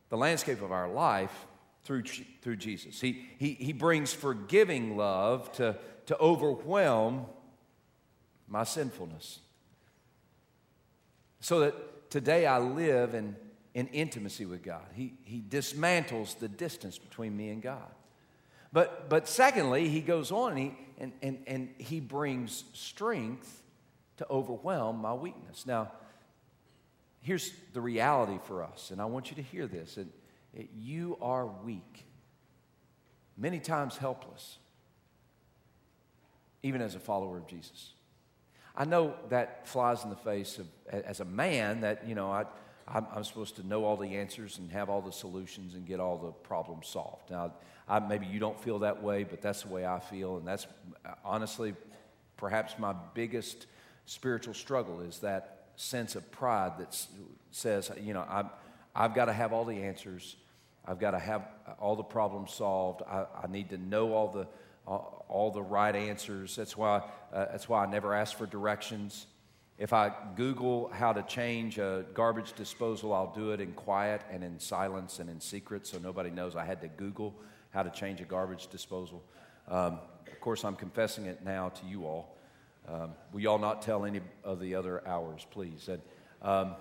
the 0.09 0.17
landscape 0.17 0.61
of 0.61 0.71
our 0.71 0.89
life 0.89 1.47
through, 1.83 2.03
through 2.41 2.57
Jesus. 2.57 2.99
He, 2.99 3.25
he, 3.37 3.53
he 3.53 3.73
brings 3.73 4.13
forgiving 4.13 4.97
love 4.97 5.51
to, 5.53 5.77
to 6.07 6.17
overwhelm 6.19 7.25
my 8.47 8.63
sinfulness. 8.63 9.39
So 11.39 11.61
that 11.61 12.09
today 12.09 12.45
I 12.45 12.59
live 12.59 13.13
in, 13.13 13.35
in 13.73 13.87
intimacy 13.87 14.45
with 14.45 14.63
God. 14.63 14.85
He, 14.93 15.13
he 15.23 15.41
dismantles 15.41 16.37
the 16.39 16.47
distance 16.47 16.97
between 16.97 17.35
me 17.35 17.49
and 17.49 17.61
God. 17.61 17.91
But, 18.73 19.09
but 19.09 19.27
secondly, 19.27 19.87
he 19.87 20.01
goes 20.01 20.31
on 20.31 20.51
and 20.51 20.59
he, 20.59 20.77
and, 20.97 21.13
and, 21.21 21.43
and 21.47 21.69
he 21.77 21.99
brings 21.99 22.65
strength 22.73 23.63
to 24.17 24.27
overwhelm 24.29 24.97
my 24.97 25.13
weakness. 25.13 25.65
Now, 25.65 25.91
here's 27.21 27.51
the 27.73 27.81
reality 27.81 28.39
for 28.45 28.63
us, 28.63 28.91
and 28.91 29.01
I 29.01 29.05
want 29.05 29.29
you 29.29 29.35
to 29.35 29.41
hear 29.41 29.67
this. 29.67 29.97
And 29.97 30.11
you 30.75 31.17
are 31.21 31.45
weak, 31.45 32.05
many 33.37 33.59
times 33.59 33.97
helpless, 33.97 34.57
even 36.63 36.81
as 36.81 36.95
a 36.95 36.99
follower 36.99 37.37
of 37.37 37.47
Jesus. 37.47 37.93
I 38.75 38.85
know 38.85 39.15
that 39.29 39.67
flies 39.67 40.03
in 40.03 40.09
the 40.09 40.15
face 40.15 40.59
of, 40.59 40.67
as 40.91 41.19
a 41.19 41.25
man, 41.25 41.81
that, 41.81 42.07
you 42.07 42.13
know, 42.15 42.31
I, 42.31 42.45
I'm, 42.87 43.07
I'm, 43.13 43.23
supposed 43.23 43.55
to 43.55 43.65
know 43.65 43.83
all 43.83 43.97
the 43.97 44.15
answers 44.15 44.59
and 44.59 44.71
have 44.71 44.89
all 44.89 45.01
the 45.01 45.11
solutions 45.11 45.73
and 45.73 45.85
get 45.85 45.99
all 45.99 46.17
the 46.17 46.31
problems 46.31 46.87
solved. 46.87 47.31
Now, 47.31 47.53
I, 47.87 47.99
maybe 47.99 48.27
you 48.27 48.39
don't 48.39 48.59
feel 48.59 48.79
that 48.79 49.01
way, 49.01 49.23
but 49.23 49.41
that's 49.41 49.63
the 49.63 49.69
way 49.69 49.85
I 49.85 49.99
feel. 49.99 50.37
And 50.37 50.47
that's 50.47 50.67
honestly 51.25 51.73
perhaps 52.37 52.77
my 52.77 52.93
biggest 53.13 53.65
spiritual 54.05 54.53
struggle 54.53 55.01
is 55.01 55.19
that 55.19 55.56
sense 55.77 56.15
of 56.15 56.29
pride 56.31 56.73
that 56.79 57.07
says, 57.51 57.91
you 58.01 58.13
know, 58.13 58.21
i 58.21 58.43
I've 58.93 59.13
got 59.13 59.25
to 59.25 59.33
have 59.33 59.53
all 59.53 59.63
the 59.63 59.83
answers. 59.83 60.35
I've 60.83 60.99
got 60.99 61.11
to 61.11 61.19
have 61.19 61.47
all 61.79 61.95
the 61.95 62.03
problems 62.03 62.51
solved. 62.51 63.03
I, 63.03 63.25
I 63.43 63.47
need 63.47 63.69
to 63.69 63.77
know 63.77 64.11
all 64.13 64.27
the 64.29 64.47
all, 64.87 65.25
all 65.27 65.51
the 65.51 65.61
right 65.61 65.95
answers. 65.95 66.55
That's 66.55 66.75
why, 66.77 67.03
uh, 67.33 67.45
that's 67.51 67.69
why 67.69 67.83
I 67.83 67.89
never 67.89 68.13
ask 68.13 68.35
for 68.37 68.45
directions. 68.45 69.27
If 69.77 69.93
I 69.93 70.11
Google 70.35 70.89
how 70.91 71.13
to 71.13 71.21
change 71.23 71.77
a 71.77 72.05
garbage 72.13 72.53
disposal, 72.53 73.13
I'll 73.13 73.33
do 73.33 73.51
it 73.51 73.61
in 73.61 73.73
quiet 73.73 74.21
and 74.31 74.43
in 74.43 74.59
silence 74.59 75.19
and 75.19 75.29
in 75.29 75.39
secret 75.39 75.85
so 75.85 75.99
nobody 75.99 76.31
knows 76.31 76.55
I 76.55 76.65
had 76.65 76.81
to 76.81 76.87
Google 76.87 77.35
how 77.69 77.83
to 77.83 77.91
change 77.91 78.21
a 78.21 78.25
garbage 78.25 78.67
disposal. 78.67 79.23
Um, 79.67 79.99
of 80.31 80.39
course, 80.39 80.63
I'm 80.63 80.75
confessing 80.75 81.25
it 81.25 81.43
now 81.43 81.69
to 81.69 81.85
you 81.85 82.05
all. 82.05 82.36
Um, 82.87 83.11
will 83.33 83.41
y'all 83.41 83.59
not 83.59 83.81
tell 83.81 84.05
any 84.05 84.21
of 84.43 84.59
the 84.59 84.75
other 84.75 85.05
hours, 85.07 85.45
please? 85.51 85.89
And, 85.89 86.01
um, 86.41 86.75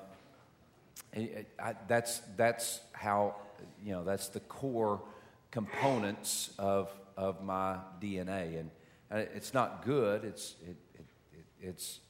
I, 1.58 1.74
that's, 1.88 2.20
that's 2.36 2.80
how, 2.92 3.36
you 3.84 3.92
know, 3.92 4.04
that's 4.04 4.28
the 4.28 4.40
core 4.40 5.02
components 5.50 6.50
of 6.58 6.90
of 7.16 7.42
my 7.42 7.78
DNA. 8.00 8.60
And 8.60 8.70
it's 9.10 9.54
not 9.54 9.84
good, 9.84 10.24
it's, 10.24 10.54
it, 10.62 10.76
it, 10.94 11.04
it, 11.32 11.44
it's, 11.60 12.00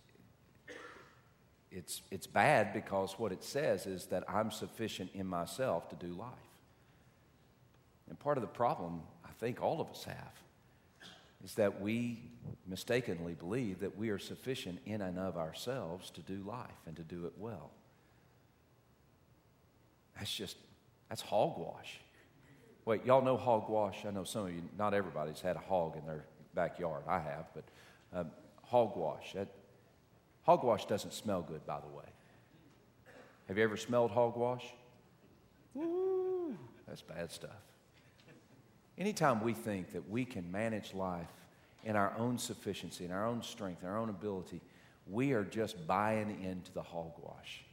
it's, 1.70 2.02
it's 2.10 2.26
bad 2.26 2.72
because 2.72 3.18
what 3.18 3.32
it 3.32 3.44
says 3.44 3.86
is 3.86 4.06
that 4.06 4.24
I'm 4.28 4.50
sufficient 4.50 5.10
in 5.14 5.26
myself 5.26 5.88
to 5.90 5.96
do 5.96 6.12
life. 6.12 6.32
And 8.08 8.18
part 8.18 8.38
of 8.38 8.42
the 8.42 8.48
problem, 8.48 9.02
I 9.24 9.30
think 9.38 9.60
all 9.60 9.80
of 9.80 9.90
us 9.90 10.04
have, 10.04 10.32
is 11.44 11.54
that 11.54 11.80
we 11.80 12.18
mistakenly 12.66 13.34
believe 13.34 13.80
that 13.80 13.96
we 13.96 14.10
are 14.10 14.18
sufficient 14.18 14.78
in 14.86 15.00
and 15.00 15.18
of 15.18 15.36
ourselves 15.36 16.10
to 16.10 16.20
do 16.22 16.42
life 16.46 16.80
and 16.86 16.96
to 16.96 17.02
do 17.02 17.26
it 17.26 17.32
well. 17.38 17.70
That's 20.18 20.34
just, 20.34 20.56
that's 21.08 21.22
hogwash. 21.22 22.00
Wait, 22.84 23.04
y'all 23.04 23.22
know 23.22 23.36
hogwash? 23.36 24.04
I 24.06 24.10
know 24.10 24.24
some 24.24 24.46
of 24.46 24.52
you, 24.52 24.62
not 24.78 24.94
everybody's 24.94 25.40
had 25.40 25.56
a 25.56 25.60
hog 25.60 25.96
in 25.96 26.06
their 26.06 26.24
backyard. 26.54 27.02
I 27.08 27.18
have, 27.18 27.46
but 27.54 27.64
um, 28.12 28.30
hogwash. 28.62 29.32
That, 29.34 29.48
hogwash 30.42 30.86
doesn't 30.86 31.12
smell 31.12 31.42
good, 31.42 31.66
by 31.66 31.80
the 31.80 31.96
way. 31.96 32.04
Have 33.48 33.58
you 33.58 33.64
ever 33.64 33.76
smelled 33.76 34.10
hogwash? 34.10 34.64
Woo, 35.74 36.56
that's 36.88 37.02
bad 37.02 37.30
stuff. 37.30 37.50
Anytime 38.98 39.42
we 39.42 39.52
think 39.52 39.92
that 39.92 40.08
we 40.08 40.24
can 40.24 40.50
manage 40.50 40.94
life 40.94 41.28
in 41.84 41.96
our 41.96 42.12
own 42.18 42.38
sufficiency, 42.38 43.04
in 43.04 43.12
our 43.12 43.26
own 43.26 43.42
strength, 43.42 43.82
in 43.82 43.88
our 43.88 43.98
own 43.98 44.08
ability, 44.08 44.60
we 45.06 45.32
are 45.32 45.44
just 45.44 45.86
buying 45.86 46.42
into 46.42 46.72
the 46.72 46.82
hogwash. 46.82 47.64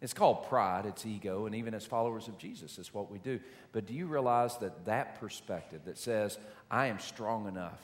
It's 0.00 0.14
called 0.14 0.48
pride, 0.48 0.86
it's 0.86 1.04
ego, 1.04 1.46
and 1.46 1.54
even 1.54 1.74
as 1.74 1.84
followers 1.84 2.28
of 2.28 2.38
Jesus, 2.38 2.78
it's 2.78 2.94
what 2.94 3.10
we 3.10 3.18
do. 3.18 3.40
But 3.72 3.86
do 3.86 3.94
you 3.94 4.06
realize 4.06 4.56
that 4.58 4.84
that 4.84 5.18
perspective 5.20 5.80
that 5.86 5.98
says, 5.98 6.38
I 6.70 6.86
am 6.86 7.00
strong 7.00 7.48
enough 7.48 7.80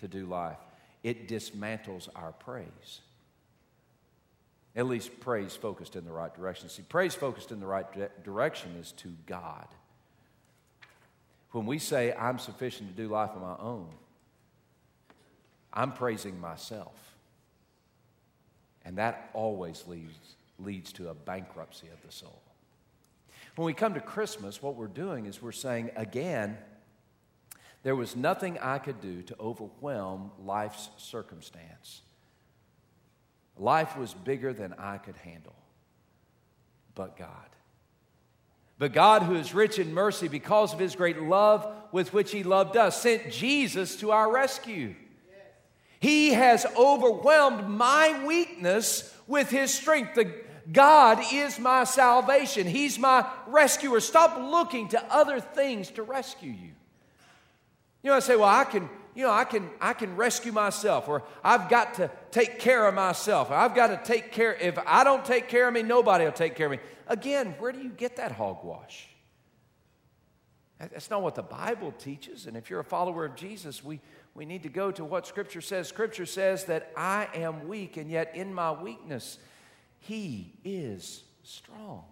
to 0.00 0.08
do 0.08 0.24
life, 0.24 0.58
it 1.02 1.28
dismantles 1.28 2.08
our 2.16 2.32
praise? 2.32 3.00
At 4.74 4.86
least 4.86 5.20
praise 5.20 5.54
focused 5.54 5.94
in 5.96 6.04
the 6.04 6.12
right 6.12 6.34
direction. 6.34 6.68
See, 6.68 6.82
praise 6.82 7.14
focused 7.14 7.52
in 7.52 7.60
the 7.60 7.66
right 7.66 7.86
direction 8.24 8.70
is 8.80 8.92
to 8.92 9.12
God. 9.26 9.66
When 11.52 11.66
we 11.66 11.78
say, 11.78 12.12
I'm 12.12 12.38
sufficient 12.38 12.94
to 12.94 13.02
do 13.02 13.08
life 13.08 13.30
on 13.34 13.40
my 13.40 13.56
own, 13.58 13.88
I'm 15.72 15.92
praising 15.92 16.40
myself. 16.40 16.94
And 18.84 18.98
that 18.98 19.30
always 19.34 19.84
leads 19.86 20.36
leads 20.58 20.92
to 20.94 21.08
a 21.08 21.14
bankruptcy 21.14 21.88
of 21.88 22.02
the 22.04 22.12
soul. 22.12 22.42
When 23.56 23.66
we 23.66 23.74
come 23.74 23.94
to 23.94 24.00
Christmas, 24.00 24.62
what 24.62 24.76
we're 24.76 24.86
doing 24.86 25.26
is 25.26 25.42
we're 25.42 25.52
saying, 25.52 25.90
again, 25.96 26.58
there 27.82 27.96
was 27.96 28.16
nothing 28.16 28.58
I 28.58 28.78
could 28.78 29.00
do 29.00 29.22
to 29.22 29.36
overwhelm 29.38 30.30
life's 30.44 30.90
circumstance. 30.96 32.02
Life 33.56 33.96
was 33.96 34.14
bigger 34.14 34.52
than 34.52 34.74
I 34.74 34.98
could 34.98 35.16
handle, 35.16 35.56
but 36.94 37.16
God. 37.16 37.48
But 38.78 38.92
God, 38.92 39.22
who 39.22 39.34
is 39.34 39.54
rich 39.54 39.78
in 39.78 39.92
mercy 39.92 40.28
because 40.28 40.72
of 40.72 40.78
his 40.78 40.94
great 40.94 41.20
love 41.20 41.66
with 41.90 42.12
which 42.12 42.30
he 42.30 42.44
loved 42.44 42.76
us, 42.76 43.02
sent 43.02 43.32
Jesus 43.32 43.96
to 43.96 44.12
our 44.12 44.30
rescue. 44.30 44.94
He 46.00 46.32
has 46.32 46.64
overwhelmed 46.76 47.68
my 47.68 48.24
weakness 48.24 49.12
with 49.26 49.50
his 49.50 49.74
strength. 49.74 50.14
The, 50.14 50.32
God 50.70 51.20
is 51.32 51.58
my 51.58 51.84
salvation. 51.84 52.68
He's 52.68 52.98
my 52.98 53.28
rescuer. 53.48 54.00
Stop 54.00 54.38
looking 54.38 54.88
to 54.88 55.04
other 55.12 55.40
things 55.40 55.90
to 55.92 56.02
rescue 56.04 56.52
you. 56.52 56.70
You 58.02 58.10
know, 58.10 58.14
I 58.14 58.20
say, 58.20 58.36
well, 58.36 58.44
I 58.48 58.62
can, 58.62 58.88
you 59.16 59.24
know, 59.24 59.32
I 59.32 59.42
can, 59.42 59.68
I 59.80 59.92
can 59.92 60.14
rescue 60.14 60.52
myself, 60.52 61.08
or 61.08 61.24
I've 61.42 61.68
got 61.68 61.94
to 61.94 62.10
take 62.30 62.60
care 62.60 62.86
of 62.86 62.94
myself. 62.94 63.50
I've 63.50 63.74
got 63.74 63.88
to 63.88 64.00
take 64.04 64.30
care. 64.30 64.54
If 64.54 64.78
I 64.86 65.02
don't 65.02 65.24
take 65.24 65.48
care 65.48 65.66
of 65.66 65.74
me, 65.74 65.82
nobody 65.82 66.24
will 66.24 66.32
take 66.32 66.54
care 66.54 66.66
of 66.66 66.72
me. 66.72 66.78
Again, 67.08 67.54
where 67.58 67.72
do 67.72 67.80
you 67.80 67.90
get 67.90 68.16
that 68.16 68.32
hogwash? 68.32 69.08
That's 70.78 71.10
not 71.10 71.22
what 71.22 71.34
the 71.34 71.42
Bible 71.42 71.92
teaches. 71.92 72.46
And 72.46 72.56
if 72.56 72.70
you're 72.70 72.80
a 72.80 72.84
follower 72.84 73.24
of 73.24 73.34
Jesus, 73.34 73.82
we, 73.82 74.00
we 74.34 74.44
need 74.44 74.62
to 74.62 74.68
go 74.68 74.92
to 74.92 75.04
what 75.04 75.26
Scripture 75.26 75.60
says. 75.60 75.88
Scripture 75.88 76.26
says 76.26 76.66
that 76.66 76.92
I 76.96 77.28
am 77.34 77.66
weak, 77.66 77.96
and 77.96 78.08
yet 78.08 78.36
in 78.36 78.54
my 78.54 78.70
weakness, 78.70 79.38
He 79.98 80.52
is 80.64 81.24
strong. 81.42 82.04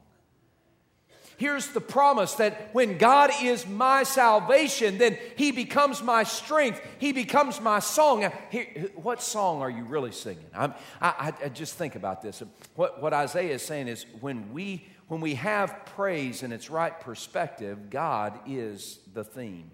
Here's 1.39 1.69
the 1.69 1.81
promise 1.81 2.35
that 2.35 2.71
when 2.73 2.97
God 2.97 3.31
is 3.43 3.67
my 3.67 4.05
salvation, 4.05 4.97
then 4.97 5.19
He 5.37 5.53
becomes 5.53 6.03
my 6.03 6.23
strength. 6.23 6.81
He 6.99 7.13
becomes 7.13 7.61
my 7.61 7.81
song. 7.81 8.31
Here, 8.51 8.91
what 8.95 9.23
song 9.23 9.61
are 9.61 9.69
you 9.69 9.85
really 9.85 10.13
singing? 10.13 10.47
I, 10.55 10.73
I, 11.01 11.33
I 11.45 11.49
just 11.51 11.75
think 11.75 11.95
about 11.95 12.23
this. 12.23 12.43
What, 12.75 13.03
what 13.03 13.13
Isaiah 13.13 13.55
is 13.55 13.63
saying 13.63 13.89
is 13.89 14.07
when 14.21 14.53
we, 14.55 14.87
when 15.09 15.21
we 15.21 15.35
have 15.35 15.85
praise 15.95 16.43
in 16.43 16.53
its 16.53 16.71
right 16.71 16.99
perspective, 16.99 17.91
God 17.91 18.39
is 18.47 18.99
the 19.13 19.25
theme. 19.25 19.71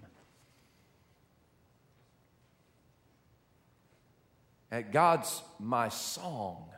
God's 4.90 5.42
my 5.60 5.90
song. 5.90 6.71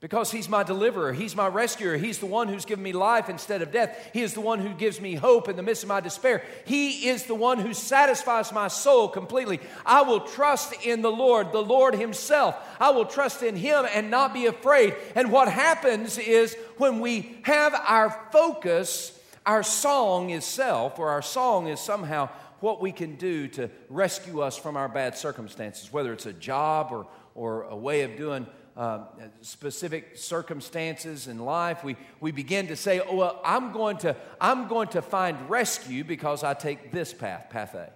Because 0.00 0.30
he's 0.30 0.48
my 0.48 0.62
deliverer, 0.62 1.12
he's 1.12 1.34
my 1.34 1.48
rescuer, 1.48 1.96
he's 1.96 2.18
the 2.18 2.26
one 2.26 2.46
who's 2.46 2.64
given 2.64 2.84
me 2.84 2.92
life 2.92 3.28
instead 3.28 3.62
of 3.62 3.72
death. 3.72 4.10
He 4.12 4.22
is 4.22 4.32
the 4.32 4.40
one 4.40 4.60
who 4.60 4.72
gives 4.74 5.00
me 5.00 5.16
hope 5.16 5.48
in 5.48 5.56
the 5.56 5.62
midst 5.62 5.82
of 5.82 5.88
my 5.88 5.98
despair. 5.98 6.44
He 6.66 7.08
is 7.08 7.24
the 7.24 7.34
one 7.34 7.58
who 7.58 7.74
satisfies 7.74 8.52
my 8.52 8.68
soul 8.68 9.08
completely. 9.08 9.58
I 9.84 10.02
will 10.02 10.20
trust 10.20 10.72
in 10.86 11.02
the 11.02 11.10
Lord, 11.10 11.50
the 11.50 11.62
Lord 11.62 11.96
himself. 11.96 12.54
I 12.78 12.90
will 12.90 13.06
trust 13.06 13.42
in 13.42 13.56
him 13.56 13.86
and 13.92 14.08
not 14.08 14.32
be 14.32 14.46
afraid. 14.46 14.94
And 15.16 15.32
what 15.32 15.48
happens 15.48 16.16
is 16.16 16.56
when 16.76 17.00
we 17.00 17.36
have 17.42 17.74
our 17.74 18.10
focus, 18.30 19.18
our 19.44 19.64
song 19.64 20.30
is 20.30 20.44
self, 20.44 21.00
or 21.00 21.08
our 21.08 21.22
song 21.22 21.66
is 21.66 21.80
somehow 21.80 22.28
what 22.60 22.80
we 22.80 22.92
can 22.92 23.16
do 23.16 23.48
to 23.48 23.68
rescue 23.88 24.42
us 24.42 24.56
from 24.56 24.76
our 24.76 24.88
bad 24.88 25.18
circumstances, 25.18 25.92
whether 25.92 26.12
it's 26.12 26.26
a 26.26 26.32
job 26.32 26.92
or, 26.92 27.08
or 27.34 27.62
a 27.64 27.76
way 27.76 28.02
of 28.02 28.16
doing 28.16 28.46
uh, 28.78 29.00
specific 29.40 30.16
circumstances 30.16 31.26
in 31.26 31.40
life, 31.40 31.82
we, 31.82 31.96
we 32.20 32.30
begin 32.30 32.68
to 32.68 32.76
say, 32.76 33.00
oh, 33.00 33.16
well, 33.16 33.40
I'm 33.44 33.72
going 33.72 33.96
to, 33.98 34.14
I'm 34.40 34.68
going 34.68 34.86
to 34.90 35.02
find 35.02 35.50
rescue 35.50 36.04
because 36.04 36.44
I 36.44 36.54
take 36.54 36.92
this 36.92 37.12
path, 37.12 37.50
path 37.50 37.74
A. 37.74 37.90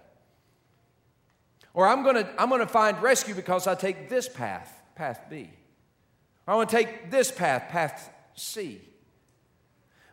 Or 1.73 1.87
I'm 1.87 2.03
going 2.03 2.17
to, 2.17 2.29
I'm 2.37 2.49
going 2.49 2.59
to 2.59 2.67
find 2.67 3.01
rescue 3.01 3.33
because 3.33 3.65
I 3.65 3.75
take 3.75 4.09
this 4.09 4.27
path, 4.27 4.77
path 4.93 5.21
B. 5.29 5.49
Or 6.45 6.53
I 6.53 6.57
want 6.57 6.69
to 6.69 6.75
take 6.75 7.09
this 7.09 7.31
path, 7.31 7.69
path 7.69 8.11
C. 8.35 8.81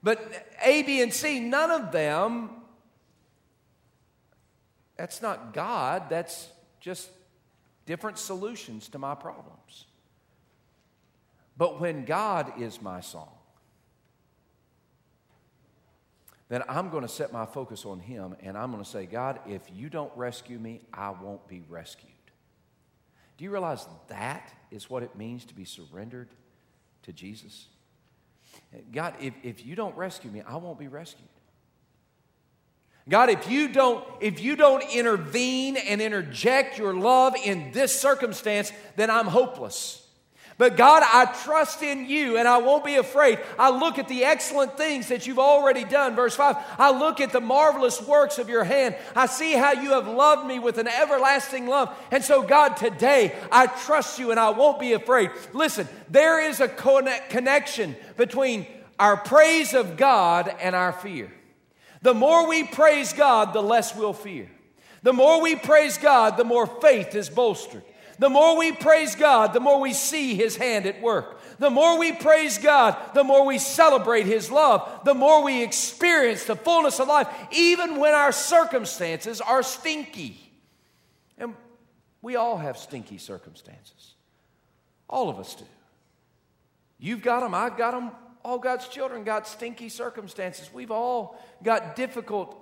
But 0.04 0.22
A, 0.64 0.82
B, 0.82 1.02
and 1.02 1.12
C, 1.12 1.40
none 1.40 1.72
of 1.72 1.90
them, 1.90 2.50
that's 4.96 5.20
not 5.20 5.52
God, 5.52 6.04
that's 6.08 6.48
just 6.78 7.10
different 7.86 8.18
solutions 8.18 8.88
to 8.90 8.98
my 9.00 9.16
problems. 9.16 9.86
But 11.60 11.78
when 11.78 12.06
God 12.06 12.54
is 12.58 12.80
my 12.80 13.02
song, 13.02 13.28
then 16.48 16.62
I'm 16.70 16.88
going 16.88 17.02
to 17.02 17.08
set 17.08 17.34
my 17.34 17.44
focus 17.44 17.84
on 17.84 18.00
Him 18.00 18.34
and 18.40 18.56
I'm 18.56 18.72
going 18.72 18.82
to 18.82 18.88
say, 18.88 19.04
God, 19.04 19.40
if 19.46 19.60
you 19.70 19.90
don't 19.90 20.10
rescue 20.16 20.58
me, 20.58 20.80
I 20.90 21.10
won't 21.10 21.46
be 21.48 21.62
rescued. 21.68 22.10
Do 23.36 23.44
you 23.44 23.50
realize 23.50 23.86
that 24.08 24.54
is 24.70 24.88
what 24.88 25.02
it 25.02 25.16
means 25.16 25.44
to 25.44 25.54
be 25.54 25.66
surrendered 25.66 26.30
to 27.02 27.12
Jesus? 27.12 27.66
God, 28.90 29.12
if, 29.20 29.34
if 29.42 29.66
you 29.66 29.76
don't 29.76 29.94
rescue 29.98 30.30
me, 30.30 30.40
I 30.40 30.56
won't 30.56 30.78
be 30.78 30.88
rescued. 30.88 31.28
God, 33.06 33.28
if 33.28 33.50
you 33.50 33.68
don't 33.68 34.02
if 34.20 34.40
you 34.40 34.56
don't 34.56 34.82
intervene 34.94 35.76
and 35.76 36.00
interject 36.00 36.78
your 36.78 36.94
love 36.94 37.34
in 37.44 37.70
this 37.72 38.00
circumstance, 38.00 38.72
then 38.96 39.10
I'm 39.10 39.26
hopeless. 39.26 39.99
But 40.60 40.76
God, 40.76 41.02
I 41.02 41.24
trust 41.42 41.82
in 41.82 42.06
you 42.06 42.36
and 42.36 42.46
I 42.46 42.58
won't 42.58 42.84
be 42.84 42.96
afraid. 42.96 43.38
I 43.58 43.70
look 43.70 43.98
at 43.98 44.08
the 44.08 44.24
excellent 44.24 44.76
things 44.76 45.08
that 45.08 45.26
you've 45.26 45.38
already 45.38 45.84
done. 45.84 46.14
Verse 46.14 46.36
5 46.36 46.54
I 46.78 46.90
look 46.90 47.18
at 47.22 47.32
the 47.32 47.40
marvelous 47.40 48.02
works 48.02 48.36
of 48.36 48.50
your 48.50 48.64
hand. 48.64 48.94
I 49.16 49.24
see 49.24 49.54
how 49.54 49.72
you 49.72 49.92
have 49.92 50.06
loved 50.06 50.46
me 50.46 50.58
with 50.58 50.76
an 50.76 50.86
everlasting 50.86 51.66
love. 51.66 51.98
And 52.10 52.22
so, 52.22 52.42
God, 52.42 52.76
today 52.76 53.34
I 53.50 53.68
trust 53.68 54.18
you 54.18 54.32
and 54.32 54.38
I 54.38 54.50
won't 54.50 54.78
be 54.78 54.92
afraid. 54.92 55.30
Listen, 55.54 55.88
there 56.10 56.46
is 56.46 56.60
a 56.60 56.68
connection 56.68 57.96
between 58.18 58.66
our 58.98 59.16
praise 59.16 59.72
of 59.72 59.96
God 59.96 60.54
and 60.60 60.76
our 60.76 60.92
fear. 60.92 61.32
The 62.02 62.12
more 62.12 62.46
we 62.46 62.64
praise 62.64 63.14
God, 63.14 63.54
the 63.54 63.62
less 63.62 63.96
we'll 63.96 64.12
fear. 64.12 64.50
The 65.04 65.14
more 65.14 65.40
we 65.40 65.56
praise 65.56 65.96
God, 65.96 66.36
the 66.36 66.44
more 66.44 66.66
faith 66.66 67.14
is 67.14 67.30
bolstered. 67.30 67.82
The 68.20 68.28
more 68.28 68.58
we 68.58 68.72
praise 68.72 69.14
God, 69.16 69.54
the 69.54 69.60
more 69.60 69.80
we 69.80 69.94
see 69.94 70.34
His 70.34 70.54
hand 70.54 70.84
at 70.84 71.00
work. 71.00 71.40
The 71.58 71.70
more 71.70 71.98
we 71.98 72.12
praise 72.12 72.58
God, 72.58 72.94
the 73.14 73.24
more 73.24 73.46
we 73.46 73.58
celebrate 73.58 74.26
His 74.26 74.50
love, 74.50 75.04
the 75.06 75.14
more 75.14 75.42
we 75.42 75.62
experience 75.62 76.44
the 76.44 76.54
fullness 76.54 77.00
of 77.00 77.08
life, 77.08 77.28
even 77.50 77.96
when 77.96 78.14
our 78.14 78.30
circumstances 78.30 79.40
are 79.40 79.62
stinky. 79.62 80.38
And 81.38 81.54
we 82.20 82.36
all 82.36 82.58
have 82.58 82.76
stinky 82.76 83.16
circumstances. 83.16 84.12
All 85.08 85.30
of 85.30 85.38
us 85.38 85.54
do. 85.54 85.64
You've 86.98 87.22
got 87.22 87.40
them, 87.40 87.54
I've 87.54 87.78
got 87.78 87.92
them. 87.92 88.10
All 88.44 88.58
God's 88.58 88.86
children 88.86 89.24
got 89.24 89.48
stinky 89.48 89.88
circumstances. 89.88 90.68
We've 90.74 90.90
all 90.90 91.42
got 91.62 91.96
difficult 91.96 92.54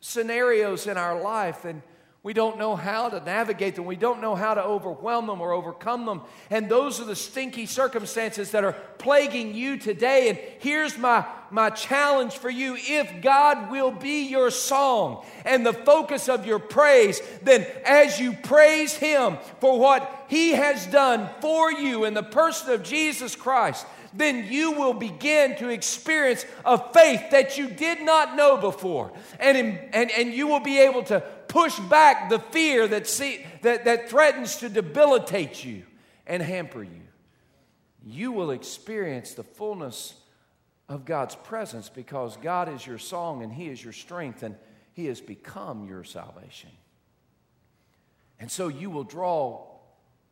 scenarios 0.00 0.86
in 0.86 0.98
our 0.98 1.18
life. 1.18 1.64
And 1.64 1.80
we 2.24 2.32
don't 2.32 2.58
know 2.58 2.74
how 2.74 3.08
to 3.08 3.20
navigate 3.20 3.76
them. 3.76 3.84
We 3.84 3.94
don't 3.94 4.20
know 4.20 4.34
how 4.34 4.54
to 4.54 4.62
overwhelm 4.62 5.28
them 5.28 5.40
or 5.40 5.52
overcome 5.52 6.04
them. 6.04 6.22
And 6.50 6.68
those 6.68 7.00
are 7.00 7.04
the 7.04 7.14
stinky 7.14 7.64
circumstances 7.64 8.50
that 8.50 8.64
are 8.64 8.72
plaguing 8.98 9.54
you 9.54 9.78
today. 9.78 10.28
And 10.28 10.38
here's 10.58 10.98
my, 10.98 11.24
my 11.52 11.70
challenge 11.70 12.34
for 12.34 12.50
you 12.50 12.76
if 12.76 13.22
God 13.22 13.70
will 13.70 13.92
be 13.92 14.28
your 14.28 14.50
song 14.50 15.24
and 15.44 15.64
the 15.64 15.72
focus 15.72 16.28
of 16.28 16.44
your 16.44 16.58
praise, 16.58 17.20
then 17.42 17.64
as 17.84 18.18
you 18.18 18.32
praise 18.32 18.94
Him 18.94 19.38
for 19.60 19.78
what 19.78 20.26
He 20.28 20.50
has 20.50 20.86
done 20.86 21.30
for 21.40 21.70
you 21.70 22.04
in 22.04 22.14
the 22.14 22.24
person 22.24 22.72
of 22.72 22.82
Jesus 22.82 23.36
Christ, 23.36 23.86
then 24.12 24.50
you 24.50 24.72
will 24.72 24.94
begin 24.94 25.56
to 25.56 25.68
experience 25.68 26.44
a 26.64 26.78
faith 26.92 27.30
that 27.30 27.58
you 27.58 27.68
did 27.68 28.02
not 28.02 28.36
know 28.36 28.56
before. 28.56 29.12
And, 29.38 29.56
in, 29.56 29.78
and, 29.92 30.10
and 30.10 30.32
you 30.32 30.48
will 30.48 30.60
be 30.60 30.80
able 30.80 31.04
to 31.04 31.22
push 31.48 31.78
back 31.78 32.28
the 32.28 32.38
fear 32.38 32.86
that, 32.88 33.06
see, 33.06 33.44
that, 33.62 33.84
that 33.86 34.08
threatens 34.08 34.56
to 34.56 34.68
debilitate 34.68 35.64
you 35.64 35.84
and 36.26 36.42
hamper 36.42 36.82
you. 36.82 37.02
You 38.04 38.32
will 38.32 38.50
experience 38.50 39.34
the 39.34 39.42
fullness 39.42 40.14
of 40.88 41.04
God's 41.04 41.34
presence 41.34 41.88
because 41.88 42.36
God 42.36 42.68
is 42.68 42.86
your 42.86 42.98
song 42.98 43.42
and 43.42 43.52
He 43.52 43.68
is 43.68 43.82
your 43.82 43.92
strength 43.92 44.42
and 44.42 44.56
He 44.92 45.06
has 45.06 45.20
become 45.20 45.86
your 45.86 46.04
salvation. 46.04 46.70
And 48.38 48.50
so 48.50 48.68
you 48.68 48.90
will 48.90 49.04
draw 49.04 49.66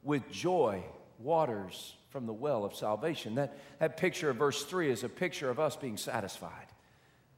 with 0.02 0.30
joy 0.30 0.84
waters 1.18 1.94
from 2.10 2.26
the 2.26 2.32
well 2.32 2.64
of 2.64 2.74
salvation. 2.74 3.34
That, 3.34 3.58
that 3.80 3.96
picture 3.96 4.30
of 4.30 4.36
verse 4.36 4.62
3 4.64 4.90
is 4.90 5.02
a 5.02 5.08
picture 5.08 5.50
of 5.50 5.58
us 5.58 5.76
being 5.76 5.96
satisfied 5.96 6.65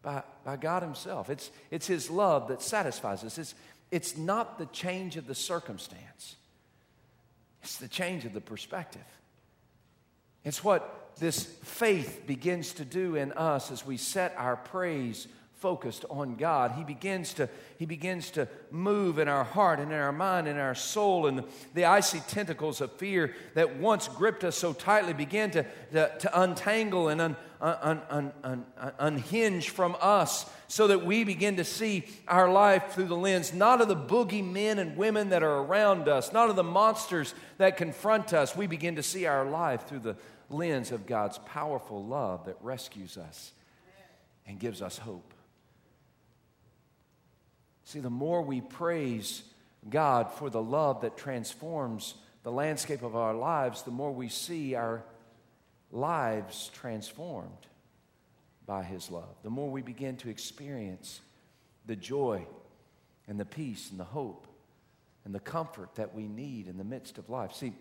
by, 0.08 0.22
by 0.42 0.56
God 0.56 0.82
Himself. 0.82 1.28
It's, 1.28 1.50
it's 1.70 1.86
His 1.86 2.08
love 2.08 2.48
that 2.48 2.62
satisfies 2.62 3.24
us. 3.24 3.36
It's, 3.36 3.54
it's 3.90 4.16
not 4.16 4.58
the 4.58 4.64
change 4.66 5.18
of 5.18 5.26
the 5.26 5.34
circumstance, 5.34 6.36
it's 7.62 7.76
the 7.76 7.88
change 7.88 8.24
of 8.24 8.32
the 8.32 8.40
perspective. 8.40 9.04
It's 10.44 10.64
what 10.64 11.12
this 11.18 11.44
faith 11.44 12.22
begins 12.26 12.72
to 12.74 12.84
do 12.84 13.16
in 13.16 13.32
us 13.32 13.70
as 13.70 13.84
we 13.84 13.98
set 13.98 14.34
our 14.38 14.56
praise 14.56 15.26
focused 15.58 16.04
on 16.08 16.36
God. 16.36 16.72
He 16.72 16.84
begins 16.84 17.34
to, 17.34 17.48
he 17.78 17.86
begins 17.86 18.30
to 18.32 18.48
move 18.70 19.18
in 19.18 19.28
our 19.28 19.44
heart 19.44 19.80
and 19.80 19.90
in 19.90 19.98
our 19.98 20.12
mind 20.12 20.46
and 20.46 20.58
our 20.58 20.74
soul, 20.74 21.26
and 21.26 21.42
the 21.74 21.84
icy 21.84 22.20
tentacles 22.20 22.80
of 22.80 22.92
fear 22.92 23.34
that 23.54 23.76
once 23.76 24.08
gripped 24.08 24.44
us 24.44 24.56
so 24.56 24.72
tightly 24.72 25.12
begin 25.12 25.50
to, 25.52 25.64
to, 25.92 26.12
to 26.18 26.40
untangle 26.40 27.08
and 27.08 27.20
un, 27.20 27.36
un, 27.60 28.00
un, 28.08 28.32
un, 28.44 28.64
unhinge 28.98 29.70
from 29.70 29.96
us 30.00 30.48
so 30.68 30.86
that 30.86 31.04
we 31.04 31.24
begin 31.24 31.56
to 31.56 31.64
see 31.64 32.04
our 32.28 32.50
life 32.50 32.92
through 32.92 33.06
the 33.06 33.16
lens 33.16 33.52
not 33.52 33.80
of 33.80 33.88
the 33.88 33.96
boogie 33.96 34.44
men 34.44 34.78
and 34.78 34.96
women 34.96 35.30
that 35.30 35.42
are 35.42 35.58
around 35.58 36.08
us, 36.08 36.32
not 36.32 36.50
of 36.50 36.56
the 36.56 36.62
monsters 36.62 37.34
that 37.56 37.76
confront 37.76 38.32
us. 38.32 38.54
We 38.54 38.66
begin 38.66 38.96
to 38.96 39.02
see 39.02 39.26
our 39.26 39.44
life 39.44 39.86
through 39.88 40.00
the 40.00 40.16
lens 40.50 40.92
of 40.92 41.06
God's 41.06 41.38
powerful 41.38 42.04
love 42.04 42.46
that 42.46 42.56
rescues 42.60 43.16
us 43.16 43.52
and 44.46 44.58
gives 44.58 44.80
us 44.80 44.98
hope. 44.98 45.34
See, 47.88 48.00
the 48.00 48.10
more 48.10 48.42
we 48.42 48.60
praise 48.60 49.42
God 49.88 50.30
for 50.30 50.50
the 50.50 50.60
love 50.60 51.00
that 51.00 51.16
transforms 51.16 52.16
the 52.42 52.52
landscape 52.52 53.02
of 53.02 53.16
our 53.16 53.32
lives, 53.32 53.80
the 53.80 53.90
more 53.90 54.12
we 54.12 54.28
see 54.28 54.74
our 54.74 55.02
lives 55.90 56.70
transformed 56.74 57.66
by 58.66 58.82
His 58.82 59.10
love. 59.10 59.34
The 59.42 59.48
more 59.48 59.70
we 59.70 59.80
begin 59.80 60.18
to 60.18 60.28
experience 60.28 61.22
the 61.86 61.96
joy 61.96 62.46
and 63.26 63.40
the 63.40 63.46
peace 63.46 63.90
and 63.90 63.98
the 63.98 64.04
hope 64.04 64.46
and 65.24 65.34
the 65.34 65.40
comfort 65.40 65.94
that 65.94 66.14
we 66.14 66.28
need 66.28 66.68
in 66.68 66.76
the 66.76 66.84
midst 66.84 67.16
of 67.16 67.30
life. 67.30 67.54
See, 67.54 67.72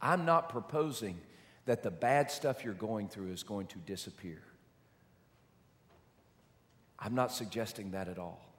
I'm 0.00 0.24
not 0.24 0.48
proposing 0.48 1.20
that 1.66 1.82
the 1.82 1.90
bad 1.90 2.30
stuff 2.30 2.64
you're 2.64 2.72
going 2.72 3.10
through 3.10 3.32
is 3.32 3.42
going 3.42 3.66
to 3.66 3.78
disappear. 3.80 4.40
I'm 6.98 7.14
not 7.14 7.30
suggesting 7.30 7.90
that 7.90 8.08
at 8.08 8.18
all. 8.18 8.51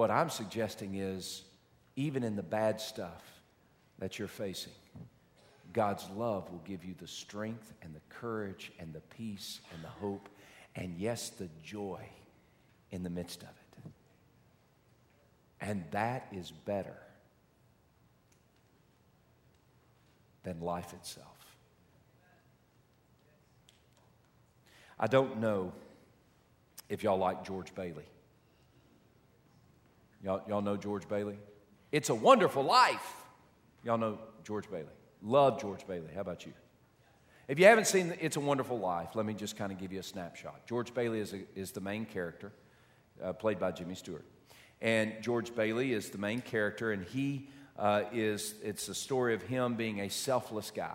What 0.00 0.10
I'm 0.10 0.30
suggesting 0.30 0.94
is, 0.94 1.42
even 1.94 2.22
in 2.22 2.34
the 2.34 2.42
bad 2.42 2.80
stuff 2.80 3.22
that 3.98 4.18
you're 4.18 4.28
facing, 4.28 4.72
God's 5.74 6.08
love 6.16 6.50
will 6.50 6.62
give 6.64 6.86
you 6.86 6.94
the 6.98 7.06
strength 7.06 7.74
and 7.82 7.94
the 7.94 8.00
courage 8.08 8.72
and 8.78 8.94
the 8.94 9.02
peace 9.14 9.60
and 9.74 9.84
the 9.84 9.88
hope 9.88 10.30
and, 10.74 10.96
yes, 10.96 11.28
the 11.28 11.50
joy 11.62 12.00
in 12.90 13.02
the 13.02 13.10
midst 13.10 13.42
of 13.42 13.50
it. 13.50 13.92
And 15.60 15.84
that 15.90 16.28
is 16.32 16.50
better 16.50 16.96
than 20.44 20.62
life 20.62 20.94
itself. 20.94 21.26
I 24.98 25.08
don't 25.08 25.40
know 25.40 25.74
if 26.88 27.02
y'all 27.02 27.18
like 27.18 27.44
George 27.44 27.74
Bailey. 27.74 28.06
Y'all, 30.22 30.42
y'all 30.48 30.62
know 30.62 30.76
George 30.76 31.08
Bailey? 31.08 31.38
It's 31.92 32.10
a 32.10 32.14
wonderful 32.14 32.62
life. 32.62 33.14
Y'all 33.84 33.98
know 33.98 34.18
George 34.44 34.70
Bailey. 34.70 34.84
Love 35.22 35.60
George 35.60 35.86
Bailey. 35.86 36.10
How 36.14 36.20
about 36.20 36.46
you? 36.46 36.52
If 37.48 37.58
you 37.58 37.64
haven't 37.64 37.86
seen 37.86 38.14
It's 38.20 38.36
a 38.36 38.40
Wonderful 38.40 38.78
Life, 38.78 39.16
let 39.16 39.26
me 39.26 39.34
just 39.34 39.56
kind 39.56 39.72
of 39.72 39.78
give 39.78 39.92
you 39.92 39.98
a 39.98 40.04
snapshot. 40.04 40.66
George 40.66 40.94
Bailey 40.94 41.18
is, 41.18 41.32
a, 41.32 41.40
is 41.56 41.72
the 41.72 41.80
main 41.80 42.04
character, 42.04 42.52
uh, 43.22 43.32
played 43.32 43.58
by 43.58 43.72
Jimmy 43.72 43.96
Stewart. 43.96 44.24
And 44.80 45.14
George 45.20 45.52
Bailey 45.54 45.92
is 45.92 46.10
the 46.10 46.18
main 46.18 46.42
character, 46.42 46.92
and 46.92 47.04
he 47.04 47.48
uh, 47.76 48.04
is, 48.12 48.54
it's 48.62 48.88
a 48.88 48.94
story 48.94 49.34
of 49.34 49.42
him 49.42 49.74
being 49.74 50.00
a 50.00 50.08
selfless 50.08 50.70
guy, 50.70 50.94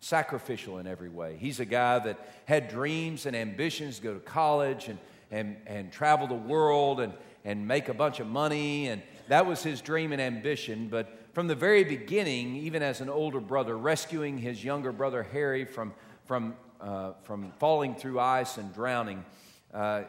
sacrificial 0.00 0.78
in 0.78 0.88
every 0.88 1.08
way. 1.08 1.36
He's 1.38 1.60
a 1.60 1.64
guy 1.64 2.00
that 2.00 2.18
had 2.46 2.68
dreams 2.68 3.26
and 3.26 3.36
ambitions 3.36 3.98
to 3.98 4.02
go 4.02 4.14
to 4.14 4.20
college 4.20 4.88
and, 4.88 4.98
and, 5.30 5.56
and 5.68 5.92
travel 5.92 6.26
the 6.26 6.34
world 6.34 6.98
and, 6.98 7.12
and 7.44 7.66
make 7.66 7.88
a 7.88 7.94
bunch 7.94 8.20
of 8.20 8.26
money, 8.26 8.88
and 8.88 9.02
that 9.28 9.46
was 9.46 9.62
his 9.62 9.80
dream 9.80 10.12
and 10.12 10.20
ambition. 10.20 10.88
But 10.88 11.16
from 11.32 11.46
the 11.46 11.54
very 11.54 11.84
beginning, 11.84 12.56
even 12.56 12.82
as 12.82 13.00
an 13.00 13.08
older 13.08 13.40
brother, 13.40 13.76
rescuing 13.76 14.38
his 14.38 14.62
younger 14.62 14.92
brother 14.92 15.22
Harry 15.22 15.64
from, 15.64 15.94
from, 16.26 16.54
uh, 16.80 17.12
from 17.22 17.52
falling 17.58 17.94
through 17.94 18.20
ice 18.20 18.58
and 18.58 18.74
drowning, 18.74 19.24
uh, 19.72 20.02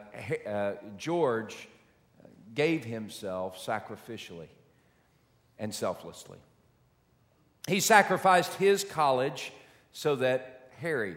uh, 0.48 0.74
George 0.98 1.68
gave 2.54 2.84
himself 2.84 3.64
sacrificially 3.66 4.48
and 5.60 5.74
selflessly. 5.74 6.40
He 7.68 7.80
sacrificed 7.80 8.56
his 8.56 8.84
college 8.84 9.54
so 9.94 10.16
that 10.18 10.72
Harry, 10.80 11.16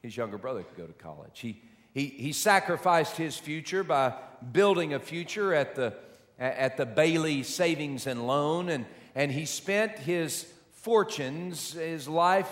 his 0.00 0.16
younger 0.16 0.38
brother, 0.38 0.62
could 0.62 0.76
go 0.76 0.86
to 0.86 0.92
college. 0.92 1.40
He, 1.40 1.60
he, 1.92 2.06
he 2.06 2.32
sacrificed 2.32 3.16
his 3.16 3.36
future 3.36 3.82
by 3.82 4.14
building 4.52 4.94
a 4.94 4.98
future 4.98 5.54
at 5.54 5.74
the, 5.74 5.94
at 6.38 6.76
the 6.76 6.86
Bailey 6.86 7.42
Savings 7.42 8.06
and 8.06 8.26
Loan 8.26 8.68
and, 8.68 8.86
and 9.14 9.30
he 9.30 9.44
spent 9.44 9.98
his 9.98 10.46
fortunes, 10.72 11.74
his 11.74 12.08
life 12.08 12.50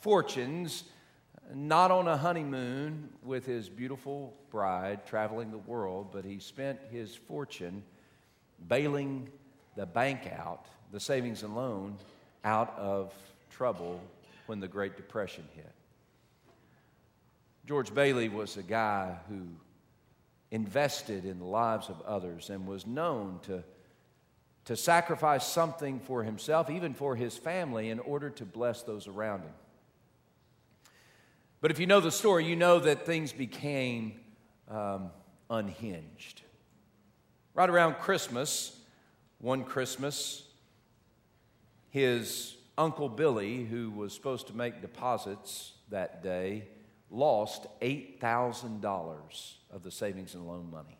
fortunes, 0.00 0.84
not 1.54 1.90
on 1.90 2.08
a 2.08 2.16
honeymoon 2.16 3.08
with 3.22 3.46
his 3.46 3.68
beautiful 3.68 4.36
bride 4.50 5.06
traveling 5.06 5.50
the 5.50 5.58
world, 5.58 6.08
but 6.12 6.24
he 6.24 6.38
spent 6.38 6.78
his 6.90 7.14
fortune 7.14 7.82
bailing 8.68 9.28
the 9.76 9.86
bank 9.86 10.28
out, 10.36 10.66
the 10.92 11.00
savings 11.00 11.42
and 11.42 11.54
loan, 11.54 11.96
out 12.44 12.74
of 12.78 13.12
trouble 13.50 14.00
when 14.46 14.60
the 14.60 14.68
Great 14.68 14.96
Depression 14.96 15.44
hit. 15.54 15.72
George 17.66 17.92
Bailey 17.92 18.28
was 18.28 18.56
a 18.56 18.62
guy 18.62 19.16
who 19.28 19.42
invested 20.50 21.24
in 21.24 21.38
the 21.38 21.44
lives 21.44 21.88
of 21.88 22.00
others 22.02 22.50
and 22.50 22.66
was 22.66 22.86
known 22.86 23.40
to 23.42 23.64
to 24.66 24.76
sacrifice 24.76 25.46
something 25.46 26.00
for 26.00 26.24
himself, 26.24 26.68
even 26.68 26.92
for 26.92 27.14
his 27.14 27.36
family, 27.36 27.88
in 27.88 28.00
order 28.00 28.28
to 28.28 28.44
bless 28.44 28.82
those 28.82 29.06
around 29.06 29.42
him. 29.42 29.52
But 31.60 31.70
if 31.70 31.78
you 31.78 31.86
know 31.86 32.00
the 32.00 32.10
story, 32.10 32.44
you 32.44 32.56
know 32.56 32.80
that 32.80 33.06
things 33.06 33.32
became 33.32 34.20
um, 34.68 35.10
unhinged. 35.48 36.42
Right 37.54 37.70
around 37.70 37.94
Christmas, 37.98 38.76
one 39.38 39.62
Christmas, 39.62 40.42
his 41.90 42.56
Uncle 42.76 43.08
Billy, 43.08 43.64
who 43.64 43.90
was 43.90 44.12
supposed 44.12 44.48
to 44.48 44.56
make 44.56 44.82
deposits 44.82 45.74
that 45.90 46.24
day, 46.24 46.64
lost 47.08 47.66
$8,000 47.80 49.54
of 49.76 49.82
the 49.82 49.90
savings 49.90 50.34
and 50.34 50.48
loan 50.48 50.70
money. 50.70 50.98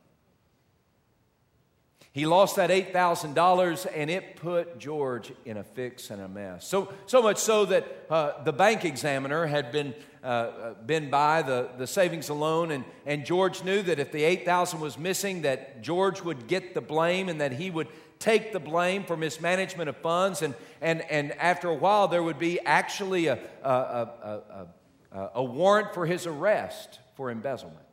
He 2.13 2.27
lost 2.27 2.57
that 2.57 2.69
$8,000 2.69 3.87
and 3.95 4.11
it 4.11 4.37
put 4.37 4.79
George 4.79 5.33
in 5.47 5.57
a 5.57 5.65
fix 5.65 6.11
and 6.11 6.21
a 6.21 6.29
mess. 6.29 6.69
So, 6.69 6.93
so 7.07 7.23
much 7.23 7.39
so 7.39 7.65
that 7.65 8.07
uh, 8.11 8.43
the 8.45 8.53
bank 8.53 8.85
examiner 8.85 9.47
had 9.47 9.73
been, 9.73 9.95
uh, 10.23 10.27
uh 10.27 10.75
been 10.75 11.11
by 11.11 11.41
the, 11.43 11.71
the 11.79 11.87
savings 11.87 12.29
and 12.29 12.39
loan, 12.39 12.71
and, 12.71 12.85
and 13.07 13.25
George 13.25 13.65
knew 13.65 13.83
that 13.83 13.99
if 13.99 14.13
the 14.13 14.25
8000 14.25 14.79
was 14.79 14.99
missing, 14.99 15.43
that 15.43 15.83
George 15.83 16.23
would 16.23 16.47
get 16.47 16.75
the 16.75 16.81
blame 16.83 17.31
and 17.31 17.41
that 17.41 17.53
he 17.53 17.71
would 17.71 17.89
take 18.19 18.53
the 18.53 18.61
blame 18.61 19.05
for 19.05 19.17
mismanagement 19.17 19.89
of 19.89 19.97
funds. 19.99 20.43
And, 20.43 20.55
and, 20.83 21.01
and 21.11 21.33
after 21.33 21.69
a 21.69 21.75
while, 21.75 22.09
there 22.09 22.23
would 22.23 22.39
be 22.39 22.61
actually 22.61 23.27
a, 23.27 23.39
a, 23.63 23.69
a, 23.69 24.67
a, 25.13 25.31
a 25.37 25.45
warrant 25.45 25.95
for 25.95 26.05
his 26.05 26.27
arrest 26.27 26.99
for 27.15 27.31
embezzlement. 27.31 27.86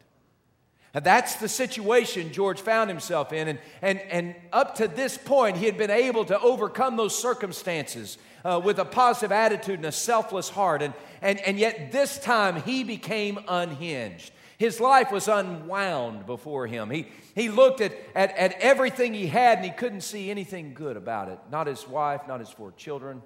And 0.93 1.03
that's 1.03 1.35
the 1.35 1.49
situation 1.49 2.31
George 2.31 2.61
found 2.61 2.89
himself 2.89 3.33
in. 3.33 3.47
And, 3.47 3.59
and, 3.81 3.99
and 3.99 4.35
up 4.51 4.75
to 4.75 4.87
this 4.87 5.17
point, 5.17 5.57
he 5.57 5.65
had 5.65 5.77
been 5.77 5.89
able 5.89 6.23
to 6.25 6.39
overcome 6.39 6.97
those 6.97 7.17
circumstances 7.17 8.19
uh, 8.45 8.61
with 8.63 8.77
a 8.77 8.85
positive 8.85 9.31
attitude 9.31 9.79
and 9.79 9.85
a 9.85 9.91
selfless 9.91 10.49
heart. 10.49 10.83
And, 10.83 10.93
and, 11.21 11.39
and 11.39 11.57
yet, 11.57 11.91
this 11.91 12.19
time, 12.19 12.61
he 12.61 12.83
became 12.83 13.39
unhinged. 13.47 14.31
His 14.59 14.79
life 14.79 15.11
was 15.11 15.27
unwound 15.27 16.27
before 16.27 16.67
him. 16.67 16.91
He, 16.91 17.07
he 17.33 17.49
looked 17.49 17.81
at, 17.81 17.93
at, 18.13 18.37
at 18.37 18.53
everything 18.59 19.15
he 19.15 19.25
had 19.25 19.57
and 19.57 19.65
he 19.65 19.71
couldn't 19.71 20.01
see 20.01 20.29
anything 20.29 20.75
good 20.75 20.95
about 20.95 21.27
it. 21.27 21.39
Not 21.51 21.65
his 21.65 21.87
wife, 21.87 22.21
not 22.27 22.39
his 22.39 22.49
four 22.49 22.71
children, 22.73 23.23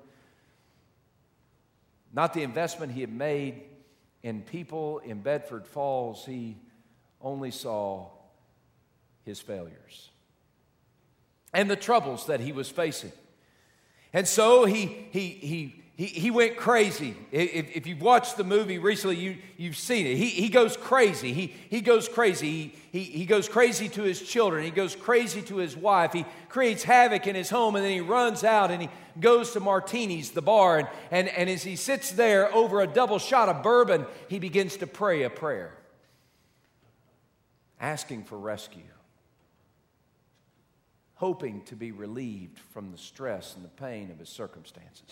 not 2.14 2.34
the 2.34 2.44
investment 2.44 2.94
he 2.94 3.02
had 3.02 3.14
made 3.14 3.62
in 4.24 4.42
people 4.42 5.00
in 5.00 5.20
Bedford 5.20 5.68
Falls. 5.68 6.26
He 6.26 6.56
only 7.22 7.52
saw 7.52 8.08
his 9.24 9.40
failures 9.40 10.10
and 11.54 11.70
the 11.70 11.76
troubles 11.76 12.28
that 12.28 12.40
he 12.40 12.52
was 12.52 12.70
facing. 12.70 13.12
And 14.14 14.28
so 14.28 14.66
he, 14.66 14.86
he, 15.12 15.30
he, 15.30 15.84
he, 15.96 16.06
he 16.06 16.32
went 16.32 16.58
crazy. 16.58 17.16
If, 17.32 17.76
if 17.76 17.88
you've 17.88 18.02
watched 18.02 18.38
the 18.38 18.44
movie 18.44 18.78
recently, 18.78 19.18
you, 19.18 19.38
you've 19.58 19.76
seen 19.76 20.06
it. 20.06 20.16
He, 20.16 20.28
he 20.28 20.50
goes 20.50 20.78
crazy. 20.78 21.34
He, 21.34 21.54
he 21.70 21.82
goes 21.82 22.08
crazy. 22.08 22.52
He, 22.92 23.00
he, 23.00 23.04
he 23.04 23.26
goes 23.26 23.50
crazy 23.50 23.90
to 23.90 24.04
his 24.04 24.22
children. 24.22 24.64
He 24.64 24.72
goes 24.72 24.96
crazy 24.96 25.42
to 25.44 25.58
his 25.58 25.76
wife. 25.76 26.14
He 26.14 26.26
creates 26.50 26.84
havoc 26.84 27.26
in 27.28 27.36
his 27.36 27.50
home, 27.50 27.76
and 27.76 27.84
then 27.84 27.92
he 27.92 28.02
runs 28.02 28.44
out 28.44 28.70
and 28.70 28.84
he 28.84 28.90
goes 29.20 29.52
to 29.54 29.60
Martini's, 29.60 30.32
the 30.32 30.42
bar. 30.42 30.78
And, 30.78 30.88
and, 31.10 31.28
and 31.30 31.50
as 31.50 31.64
he 31.64 31.76
sits 31.76 32.12
there 32.12 32.54
over 32.54 32.82
a 32.82 32.88
double 32.88 33.18
shot 33.18 33.50
of 33.50 33.64
bourbon, 33.64 34.06
he 34.30 34.40
begins 34.40 34.78
to 34.78 34.88
pray 34.88 35.24
a 35.24 35.30
prayer 35.30 35.74
asking 37.80 38.24
for 38.24 38.38
rescue, 38.38 38.82
hoping 41.16 41.64
to 41.64 41.76
be 41.76 41.92
relieved 41.92 42.60
from 42.60 42.92
the 42.92 42.98
stress 42.98 43.56
and 43.56 43.64
the 43.64 43.70
pain 43.70 44.12
of 44.12 44.20
his 44.20 44.30
circumstances. 44.30 45.10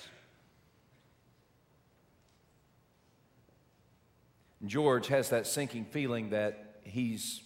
George 4.66 5.08
has 5.08 5.30
that 5.30 5.46
sinking 5.46 5.86
feeling 5.86 6.32
that 6.32 6.80
he's 6.84 7.42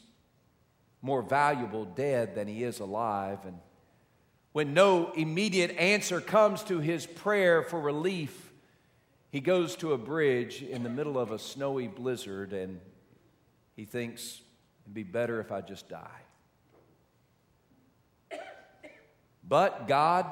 more 1.02 1.22
valuable 1.22 1.86
dead 1.86 2.36
than 2.36 2.48
he 2.48 2.64
is 2.64 2.80
alive. 2.80 3.40
And 3.46 3.58
when 4.52 4.74
no 4.74 5.12
immediate 5.12 5.72
answer 5.72 6.22
comes 6.22 6.64
to 6.64 6.80
his 6.80 7.06
prayer 7.06 7.64
for 7.64 7.80
relief, 7.80 8.52
he 9.32 9.40
goes 9.40 9.76
to 9.78 9.94
a 9.94 9.98
bridge 9.98 10.62
in 10.62 10.84
the 10.84 10.90
middle 10.90 11.18
of 11.18 11.32
a 11.32 11.40
snowy 11.40 11.88
blizzard 11.88 12.54
and 12.54 12.80
he 13.76 13.86
thinks, 13.86 14.42
It'd 14.90 14.96
be 14.96 15.04
better 15.04 15.40
if 15.40 15.52
I 15.52 15.62
just 15.62 15.88
die. 15.88 16.22
But 19.48 19.88
God 19.88 20.26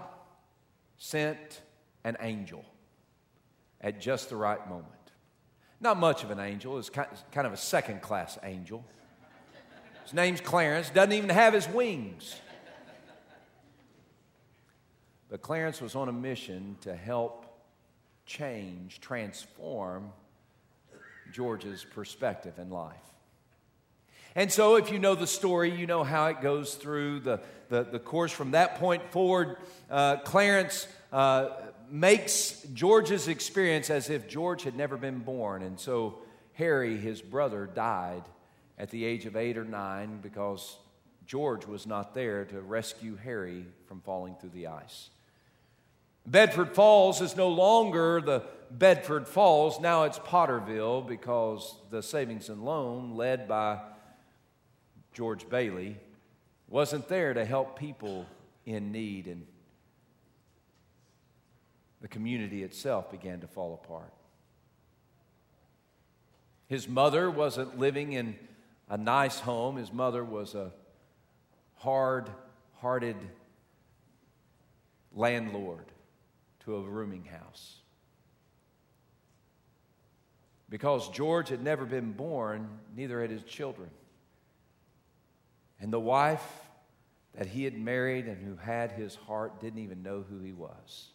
sent 0.98 1.62
an 2.04 2.18
angel 2.20 2.66
at 3.80 4.02
just 4.02 4.30
the 4.30 4.36
right 4.36 4.68
moment. 4.68 4.88
Not 5.80 5.98
much 5.98 6.24
of 6.24 6.32
an 6.32 6.40
angel, 6.40 6.80
it's 6.80 6.90
kind 6.90 7.08
of 7.36 7.54
a 7.54 7.58
second 7.58 8.02
class 8.02 8.40
angel. 8.42 8.84
His 10.06 10.16
name's 10.16 10.42
Clarence, 10.42 10.90
doesn't 10.90 11.14
even 11.14 11.30
have 11.30 11.54
his 11.54 11.70
wings. 11.70 12.42
But 15.30 15.44
Clarence 15.44 15.82
was 15.82 15.94
on 15.94 16.10
a 16.10 16.14
mission 16.14 16.78
to 16.82 16.96
help 16.96 17.46
change, 18.26 19.02
transform 19.02 20.12
George's 21.32 21.86
perspective 21.94 22.58
in 22.58 22.72
life. 22.72 22.96
And 24.36 24.52
so, 24.52 24.76
if 24.76 24.92
you 24.92 25.00
know 25.00 25.16
the 25.16 25.28
story, 25.28 25.72
you 25.72 25.88
know 25.88 26.04
how 26.04 26.28
it 26.28 26.42
goes 26.42 26.76
through 26.76 27.22
the, 27.22 27.40
the, 27.70 27.84
the 27.84 28.00
course. 28.00 28.32
From 28.32 28.52
that 28.52 28.76
point 28.76 29.12
forward, 29.12 29.58
uh, 29.90 30.18
Clarence 30.18 30.88
uh, 31.12 31.50
makes 31.90 32.62
George's 32.74 33.28
experience 33.28 33.90
as 33.90 34.10
if 34.10 34.28
George 34.28 34.64
had 34.64 34.76
never 34.76 34.98
been 34.98 35.20
born. 35.20 35.64
And 35.64 35.80
so, 35.80 36.20
Harry, 36.54 36.98
his 36.98 37.22
brother, 37.22 37.66
died 37.66 38.24
at 38.78 38.92
the 38.92 39.06
age 39.06 39.26
of 39.26 39.36
eight 39.36 39.58
or 39.58 39.66
nine 39.66 40.20
because 40.22 40.78
George 41.26 41.66
was 41.66 41.86
not 41.86 42.14
there 42.14 42.46
to 42.46 42.62
rescue 42.62 43.16
Harry 43.16 43.66
from 43.88 44.02
falling 44.02 44.36
through 44.36 44.52
the 44.52 44.68
ice. 44.68 45.10
Bedford 46.26 46.76
Falls 46.76 47.22
is 47.22 47.36
no 47.36 47.50
longer 47.50 48.22
the 48.22 48.44
Bedford 48.70 49.28
Falls, 49.28 49.80
now 49.80 50.04
it's 50.04 50.20
Potterville 50.20 51.08
because 51.08 51.74
the 51.90 52.04
savings 52.04 52.50
and 52.50 52.64
loan, 52.64 53.16
led 53.16 53.48
by 53.48 53.80
George 55.18 55.50
Bailey, 55.50 55.98
wasn't 56.68 57.08
there 57.08 57.34
to 57.34 57.44
help 57.44 57.80
people 57.80 58.28
in 58.68 58.92
need, 58.92 59.26
and 59.26 59.48
the 62.02 62.08
community 62.08 62.62
itself 62.62 63.10
began 63.10 63.40
to 63.40 63.48
fall 63.48 63.74
apart. 63.84 64.14
His 66.68 66.88
mother 66.88 67.32
wasn't 67.32 67.80
living 67.80 68.14
in 68.14 68.36
a 68.88 68.96
nice 68.96 69.40
home, 69.40 69.78
his 69.78 69.92
mother 69.92 70.24
was 70.24 70.54
a 70.54 70.72
hard 71.78 72.30
hearted 72.76 73.18
landlord 75.16 75.86
to 76.60 76.76
a 76.76 76.82
rooming 76.82 77.26
house. 77.26 77.78
Because 80.70 81.10
George 81.10 81.50
had 81.50 81.64
never 81.64 81.86
been 81.86 82.12
born, 82.12 82.70
neither 82.96 83.20
had 83.20 83.32
his 83.32 83.42
children. 83.42 83.90
And 85.80 85.94
the 85.94 86.00
wife 86.00 86.46
that 87.38 87.48
he 87.48 87.64
had 87.64 87.78
married 87.78 88.26
and 88.26 88.44
who 88.44 88.56
had 88.56 88.92
his 88.92 89.16
heart 89.16 89.62
didn't 89.62 89.80
even 89.80 90.02
know 90.02 90.26
who 90.28 90.40
he 90.40 90.54
was. 90.54 91.10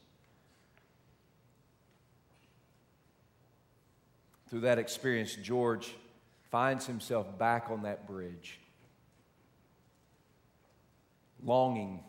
Through 4.48 4.60
that 4.60 4.78
experience, 4.78 5.34
George 5.34 5.94
finds 6.50 6.86
himself 6.86 7.38
back 7.38 7.70
on 7.70 7.82
that 7.82 8.06
bridge, 8.06 8.60
longing 11.42 12.00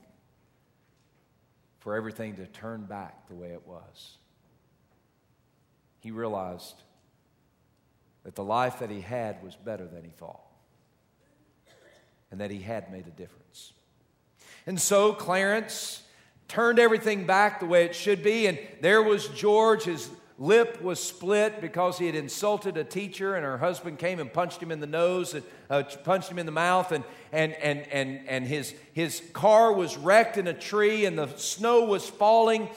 for 1.79 1.95
everything 1.95 2.35
to 2.35 2.45
turn 2.45 2.85
back 2.85 3.27
the 3.27 3.35
way 3.35 3.47
it 3.47 3.65
was. 3.65 4.17
He 6.01 6.11
realized 6.11 6.75
that 8.23 8.35
the 8.35 8.43
life 8.43 8.79
that 8.79 8.89
he 8.89 9.01
had 9.01 9.41
was 9.41 9.55
better 9.55 9.87
than 9.87 10.03
he 10.03 10.11
thought 10.11 10.52
and 12.33 12.41
that 12.41 12.49
he 12.49 12.59
had 12.59 12.91
made 12.91 13.05
a 13.05 13.11
difference. 13.11 13.73
And 14.65 14.81
so 14.81 15.13
Clarence 15.13 16.01
turned 16.47 16.79
everything 16.79 17.27
back 17.27 17.59
the 17.59 17.67
way 17.67 17.85
it 17.85 17.93
should 17.93 18.23
be, 18.23 18.47
and 18.47 18.57
there 18.81 19.03
was 19.03 19.27
George, 19.27 19.83
his 19.83 20.09
lip 20.39 20.81
was 20.81 20.99
split 20.99 21.61
because 21.61 21.99
he 21.99 22.07
had 22.07 22.15
insulted 22.15 22.75
a 22.75 22.83
teacher, 22.83 23.35
and 23.35 23.45
her 23.45 23.59
husband 23.59 23.99
came 23.99 24.19
and 24.19 24.33
punched 24.33 24.63
him 24.63 24.71
in 24.71 24.79
the 24.79 24.87
nose, 24.87 25.35
and 25.35 25.43
uh, 25.69 25.83
punched 26.03 26.31
him 26.31 26.39
in 26.39 26.47
the 26.47 26.51
mouth, 26.51 26.91
and, 26.91 27.03
and, 27.31 27.53
and, 27.53 27.87
and, 27.91 28.27
and 28.27 28.47
his, 28.47 28.73
his 28.93 29.21
car 29.33 29.71
was 29.71 29.95
wrecked 29.95 30.39
in 30.39 30.47
a 30.47 30.55
tree, 30.55 31.05
and 31.05 31.15
the 31.15 31.27
snow 31.37 31.83
was 31.83 32.09
falling. 32.09 32.67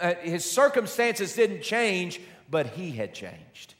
Uh, 0.00 0.14
his 0.22 0.44
circumstances 0.44 1.34
didn't 1.34 1.62
change, 1.62 2.20
but 2.50 2.66
he 2.66 2.90
had 2.90 3.14
changed 3.14 3.73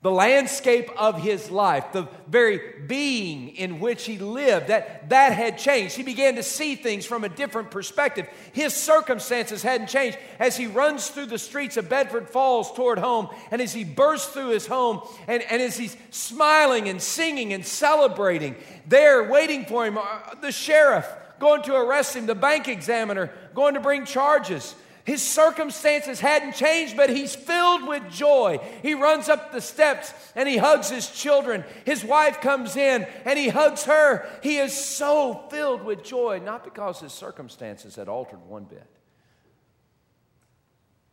the 0.00 0.10
landscape 0.12 0.88
of 0.96 1.20
his 1.20 1.50
life, 1.50 1.92
the 1.92 2.06
very 2.28 2.60
being 2.86 3.48
in 3.48 3.80
which 3.80 4.04
he 4.04 4.16
lived, 4.16 4.68
that, 4.68 5.08
that 5.08 5.32
had 5.32 5.58
changed. 5.58 5.96
He 5.96 6.04
began 6.04 6.36
to 6.36 6.42
see 6.44 6.76
things 6.76 7.04
from 7.04 7.24
a 7.24 7.28
different 7.28 7.72
perspective. 7.72 8.28
His 8.52 8.74
circumstances 8.74 9.60
hadn't 9.60 9.88
changed. 9.88 10.16
As 10.38 10.56
he 10.56 10.68
runs 10.68 11.08
through 11.08 11.26
the 11.26 11.38
streets 11.38 11.76
of 11.76 11.88
Bedford 11.88 12.30
Falls 12.30 12.72
toward 12.72 13.00
home, 13.00 13.28
and 13.50 13.60
as 13.60 13.72
he 13.72 13.82
bursts 13.82 14.28
through 14.32 14.50
his 14.50 14.68
home, 14.68 15.00
and, 15.26 15.42
and 15.42 15.60
as 15.60 15.76
he's 15.76 15.96
smiling 16.10 16.88
and 16.88 17.02
singing 17.02 17.52
and 17.52 17.66
celebrating, 17.66 18.54
there 18.86 19.28
waiting 19.28 19.64
for 19.64 19.84
him, 19.84 19.98
uh, 19.98 20.04
the 20.40 20.52
sheriff 20.52 21.06
going 21.40 21.62
to 21.62 21.74
arrest 21.74 22.14
him, 22.14 22.26
the 22.26 22.36
bank 22.36 22.68
examiner 22.68 23.32
going 23.52 23.74
to 23.74 23.80
bring 23.80 24.04
charges. 24.04 24.76
His 25.08 25.26
circumstances 25.26 26.20
hadn't 26.20 26.54
changed, 26.54 26.94
but 26.94 27.08
he's 27.08 27.34
filled 27.34 27.88
with 27.88 28.10
joy. 28.10 28.60
He 28.82 28.92
runs 28.92 29.30
up 29.30 29.52
the 29.52 29.62
steps 29.62 30.12
and 30.36 30.46
he 30.46 30.58
hugs 30.58 30.90
his 30.90 31.08
children. 31.10 31.64
His 31.86 32.04
wife 32.04 32.42
comes 32.42 32.76
in 32.76 33.06
and 33.24 33.38
he 33.38 33.48
hugs 33.48 33.84
her. 33.84 34.28
He 34.42 34.58
is 34.58 34.74
so 34.76 35.46
filled 35.50 35.82
with 35.82 36.04
joy, 36.04 36.42
not 36.44 36.62
because 36.62 37.00
his 37.00 37.14
circumstances 37.14 37.96
had 37.96 38.06
altered 38.06 38.44
one 38.46 38.64
bit, 38.64 38.86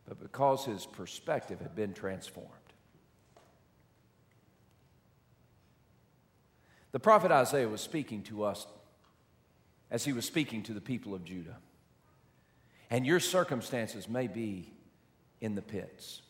but 0.05 0.19
because 0.19 0.65
his 0.65 0.85
perspective 0.85 1.61
had 1.61 1.73
been 1.73 1.93
transformed. 1.93 2.49
The 6.91 6.99
prophet 6.99 7.31
Isaiah 7.31 7.69
was 7.69 7.79
speaking 7.79 8.23
to 8.23 8.43
us 8.43 8.67
as 9.89 10.03
he 10.03 10.11
was 10.11 10.25
speaking 10.25 10.63
to 10.63 10.73
the 10.73 10.81
people 10.81 11.15
of 11.15 11.23
Judah. 11.23 11.55
And 12.89 13.05
your 13.05 13.19
circumstances 13.19 14.07
may 14.07 14.27
be 14.27 14.71
in 15.41 15.55
the 15.55 15.61
pits. 15.61 16.21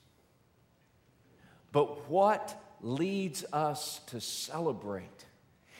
But 1.71 2.09
what 2.09 2.57
leads 2.81 3.43
us 3.51 3.99
to 4.07 4.21
celebrate 4.21 5.24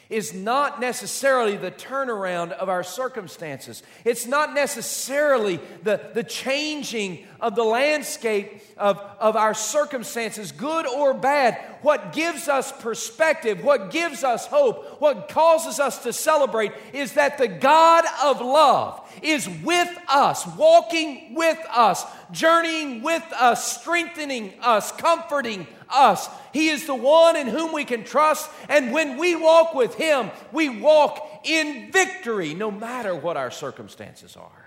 is 0.09 0.33
not 0.33 0.79
necessarily 0.79 1.57
the 1.57 1.71
turnaround 1.71 2.51
of 2.51 2.69
our 2.69 2.83
circumstances. 2.83 3.81
It's 4.03 4.25
not 4.25 4.53
necessarily 4.53 5.59
the, 5.83 5.99
the 6.13 6.23
changing 6.23 7.25
of 7.41 7.55
the 7.55 7.63
landscape 7.63 8.61
of, 8.77 8.97
of 9.19 9.35
our 9.35 9.53
circumstances, 9.53 10.51
good 10.51 10.85
or 10.87 11.13
bad. 11.13 11.57
What 11.81 12.13
gives 12.13 12.47
us 12.47 12.71
perspective, 12.71 13.63
what 13.63 13.91
gives 13.91 14.23
us 14.23 14.45
hope, 14.47 15.01
what 15.01 15.29
causes 15.29 15.79
us 15.79 16.03
to 16.03 16.13
celebrate 16.13 16.71
is 16.93 17.13
that 17.13 17.37
the 17.37 17.47
God 17.47 18.05
of 18.23 18.41
love 18.41 19.01
is 19.21 19.47
with 19.63 19.89
us, 20.07 20.45
walking 20.55 21.33
with 21.35 21.59
us, 21.71 22.03
journeying 22.31 23.01
with 23.01 23.23
us, 23.33 23.79
strengthening 23.79 24.53
us, 24.61 24.91
comforting 24.91 25.67
us. 25.95 26.29
He 26.53 26.67
is 26.69 26.85
the 26.85 26.95
one 26.95 27.35
in 27.35 27.47
whom 27.47 27.71
we 27.73 27.85
can 27.85 28.03
trust. 28.03 28.49
And 28.69 28.91
when 28.91 29.17
we 29.17 29.35
walk 29.35 29.73
with 29.73 29.95
Him, 29.95 30.31
we 30.51 30.69
walk 30.69 31.41
in 31.43 31.91
victory 31.91 32.53
no 32.53 32.69
matter 32.69 33.15
what 33.15 33.37
our 33.37 33.51
circumstances 33.51 34.35
are. 34.35 34.65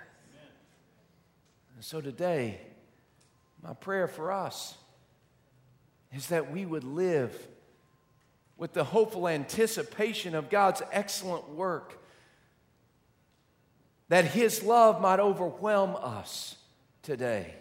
And 1.75 1.85
so 1.85 2.01
today, 2.01 2.61
my 3.63 3.75
prayer 3.75 4.09
for 4.09 4.33
us 4.33 4.77
is 6.13 6.29
that 6.29 6.51
we 6.51 6.65
would 6.65 6.85
live 6.85 7.47
with 8.57 8.73
the 8.73 8.85
hopeful 8.85 9.29
anticipation 9.29 10.35
of 10.35 10.51
God's 10.51 10.83
excellent 10.91 11.49
work, 11.51 12.03
that 14.09 14.25
His 14.25 14.63
love 14.63 15.01
might 15.01 15.21
overwhelm 15.21 15.97
us 16.01 16.57
today. 17.03 17.55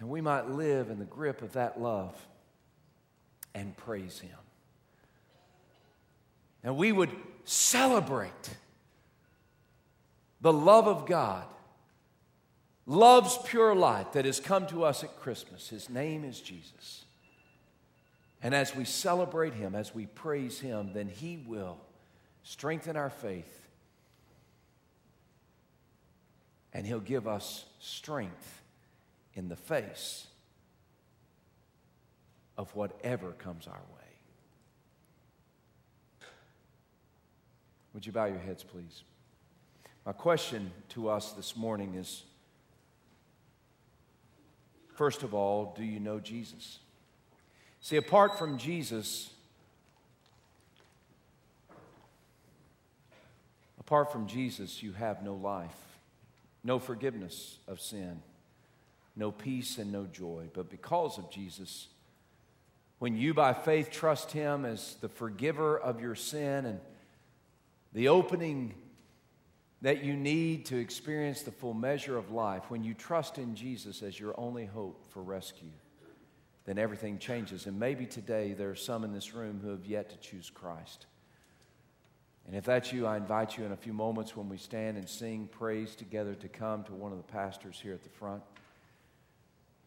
And 0.00 0.08
we 0.08 0.20
might 0.20 0.48
live 0.48 0.90
in 0.90 0.98
the 0.98 1.04
grip 1.04 1.42
of 1.42 1.54
that 1.54 1.80
love 1.80 2.14
and 3.54 3.76
praise 3.76 4.20
Him. 4.20 4.38
And 6.62 6.76
we 6.76 6.92
would 6.92 7.10
celebrate 7.44 8.50
the 10.40 10.52
love 10.52 10.86
of 10.86 11.06
God, 11.06 11.46
love's 12.86 13.38
pure 13.44 13.74
light 13.74 14.12
that 14.12 14.24
has 14.24 14.38
come 14.38 14.66
to 14.68 14.84
us 14.84 15.02
at 15.02 15.18
Christmas. 15.20 15.68
His 15.68 15.90
name 15.90 16.24
is 16.24 16.40
Jesus. 16.40 17.04
And 18.40 18.54
as 18.54 18.74
we 18.74 18.84
celebrate 18.84 19.54
Him, 19.54 19.74
as 19.74 19.94
we 19.94 20.06
praise 20.06 20.60
Him, 20.60 20.90
then 20.94 21.08
He 21.08 21.42
will 21.44 21.78
strengthen 22.44 22.96
our 22.96 23.10
faith 23.10 23.66
and 26.72 26.86
He'll 26.86 27.00
give 27.00 27.26
us 27.26 27.64
strength 27.80 28.57
in 29.38 29.48
the 29.48 29.56
face 29.56 30.26
of 32.58 32.74
whatever 32.74 33.30
comes 33.30 33.68
our 33.68 33.72
way. 33.94 34.04
Would 37.94 38.04
you 38.04 38.10
bow 38.10 38.24
your 38.24 38.40
heads, 38.40 38.64
please? 38.64 39.04
My 40.04 40.10
question 40.10 40.72
to 40.88 41.08
us 41.08 41.32
this 41.32 41.56
morning 41.56 41.94
is 41.94 42.24
first 44.96 45.22
of 45.22 45.34
all, 45.34 45.72
do 45.76 45.84
you 45.84 46.00
know 46.00 46.18
Jesus? 46.18 46.80
See, 47.80 47.96
apart 47.96 48.36
from 48.36 48.58
Jesus, 48.58 49.30
apart 53.78 54.10
from 54.10 54.26
Jesus, 54.26 54.82
you 54.82 54.94
have 54.94 55.22
no 55.22 55.34
life, 55.34 55.70
no 56.64 56.80
forgiveness 56.80 57.58
of 57.68 57.80
sin 57.80 58.20
no 59.18 59.32
peace, 59.32 59.78
and 59.78 59.92
no 59.92 60.06
joy. 60.06 60.44
But 60.52 60.70
because 60.70 61.18
of 61.18 61.30
Jesus, 61.30 61.88
when 62.98 63.16
you 63.16 63.34
by 63.34 63.52
faith 63.52 63.90
trust 63.90 64.30
Him 64.30 64.64
as 64.64 64.94
the 65.00 65.08
forgiver 65.08 65.78
of 65.78 66.00
your 66.00 66.14
sin 66.14 66.64
and 66.64 66.80
the 67.92 68.08
opening 68.08 68.74
that 69.82 70.04
you 70.04 70.16
need 70.16 70.66
to 70.66 70.76
experience 70.76 71.42
the 71.42 71.50
full 71.50 71.74
measure 71.74 72.16
of 72.16 72.30
life, 72.30 72.64
when 72.68 72.82
you 72.82 72.94
trust 72.94 73.38
in 73.38 73.54
Jesus 73.54 74.02
as 74.02 74.18
your 74.18 74.38
only 74.38 74.66
hope 74.66 75.04
for 75.10 75.22
rescue, 75.22 75.70
then 76.64 76.78
everything 76.78 77.18
changes. 77.18 77.66
And 77.66 77.78
maybe 77.78 78.06
today 78.06 78.52
there 78.52 78.70
are 78.70 78.76
some 78.76 79.04
in 79.04 79.12
this 79.12 79.34
room 79.34 79.60
who 79.62 79.70
have 79.70 79.86
yet 79.86 80.10
to 80.10 80.16
choose 80.16 80.50
Christ. 80.50 81.06
And 82.46 82.56
if 82.56 82.64
that's 82.64 82.92
you, 82.92 83.06
I 83.06 83.16
invite 83.16 83.58
you 83.58 83.64
in 83.64 83.72
a 83.72 83.76
few 83.76 83.92
moments 83.92 84.36
when 84.36 84.48
we 84.48 84.56
stand 84.56 84.96
and 84.96 85.08
sing 85.08 85.48
praise 85.50 85.94
together 85.94 86.34
to 86.34 86.48
come 86.48 86.82
to 86.84 86.94
one 86.94 87.12
of 87.12 87.18
the 87.18 87.32
pastors 87.32 87.78
here 87.80 87.92
at 87.92 88.02
the 88.02 88.08
front. 88.08 88.42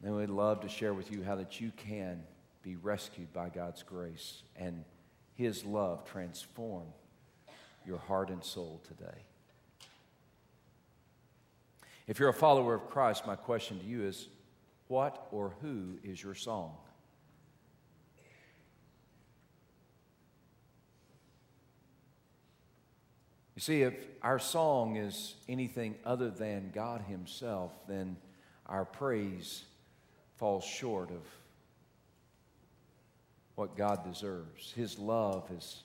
And 0.03 0.15
we'd 0.15 0.29
love 0.29 0.61
to 0.61 0.69
share 0.69 0.93
with 0.93 1.11
you 1.11 1.23
how 1.23 1.35
that 1.35 1.61
you 1.61 1.71
can 1.77 2.23
be 2.63 2.75
rescued 2.75 3.31
by 3.33 3.49
God's 3.49 3.83
grace 3.83 4.43
and 4.55 4.83
His 5.35 5.63
love 5.63 6.05
transform 6.05 6.87
your 7.85 7.97
heart 7.97 8.29
and 8.29 8.43
soul 8.43 8.81
today. 8.87 9.25
If 12.07 12.19
you're 12.19 12.29
a 12.29 12.33
follower 12.33 12.73
of 12.73 12.89
Christ, 12.89 13.27
my 13.27 13.35
question 13.35 13.79
to 13.79 13.85
you 13.85 14.03
is 14.03 14.27
what 14.87 15.27
or 15.31 15.53
who 15.61 15.97
is 16.03 16.21
your 16.21 16.35
song? 16.35 16.73
You 23.55 23.61
see, 23.61 23.83
if 23.83 23.93
our 24.23 24.39
song 24.39 24.95
is 24.95 25.35
anything 25.47 25.95
other 26.03 26.31
than 26.31 26.71
God 26.73 27.01
Himself, 27.07 27.71
then 27.87 28.17
our 28.65 28.85
praise 28.85 29.65
falls 30.41 30.63
short 30.65 31.11
of 31.11 31.21
what 33.53 33.77
God 33.77 34.03
deserves. 34.03 34.71
His 34.75 34.97
love 34.97 35.47
is 35.55 35.83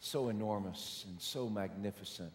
so 0.00 0.28
enormous 0.28 1.04
and 1.08 1.20
so 1.20 1.48
magnificent. 1.48 2.32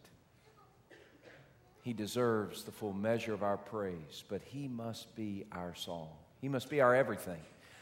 He 1.81 1.91
deserves 1.91 2.63
the 2.63 2.71
full 2.71 2.93
measure 2.93 3.33
of 3.33 3.43
our 3.43 3.57
praise, 3.57 4.23
but 4.29 4.41
He 4.43 4.69
must 4.69 5.13
be 5.13 5.43
our 5.51 5.75
song. 5.75 6.07
He 6.39 6.47
must 6.47 6.69
be 6.69 6.79
our 6.79 6.95
everything, 6.95 7.41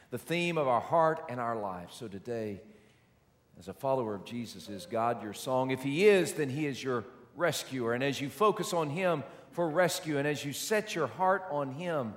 the 0.09 0.17
theme 0.17 0.57
of 0.57 0.67
our 0.67 0.81
heart 0.81 1.23
and 1.29 1.39
our 1.39 1.55
life. 1.55 1.89
So 1.91 2.07
today, 2.07 2.59
as 3.59 3.67
a 3.67 3.73
follower 3.73 4.15
of 4.15 4.25
Jesus, 4.25 4.67
is 4.67 4.88
God 4.88 5.21
your 5.21 5.35
song? 5.35 5.69
If 5.69 5.83
He 5.83 6.07
is, 6.07 6.33
then 6.33 6.49
He 6.49 6.65
is 6.65 6.83
your 6.83 7.03
rescuer. 7.35 7.93
And 7.93 8.03
as 8.03 8.19
you 8.19 8.29
focus 8.29 8.73
on 8.73 8.89
Him 8.89 9.23
for 9.51 9.69
rescue, 9.69 10.17
and 10.17 10.27
as 10.27 10.43
you 10.43 10.53
set 10.53 10.95
your 10.95 11.05
heart 11.05 11.43
on 11.51 11.73
Him, 11.73 12.15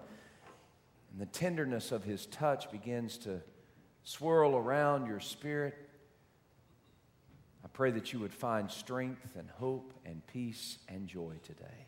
and 1.10 1.20
the 1.20 1.26
tenderness 1.26 1.92
of 1.92 2.04
His 2.04 2.26
touch 2.26 2.70
begins 2.70 3.18
to 3.18 3.40
swirl 4.04 4.56
around 4.56 5.06
your 5.06 5.20
spirit, 5.20 5.76
I 7.64 7.68
pray 7.68 7.90
that 7.90 8.12
you 8.12 8.20
would 8.20 8.32
find 8.32 8.70
strength 8.70 9.36
and 9.36 9.48
hope 9.50 9.92
and 10.04 10.26
peace 10.26 10.78
and 10.88 11.06
joy 11.06 11.34
today. 11.42 11.86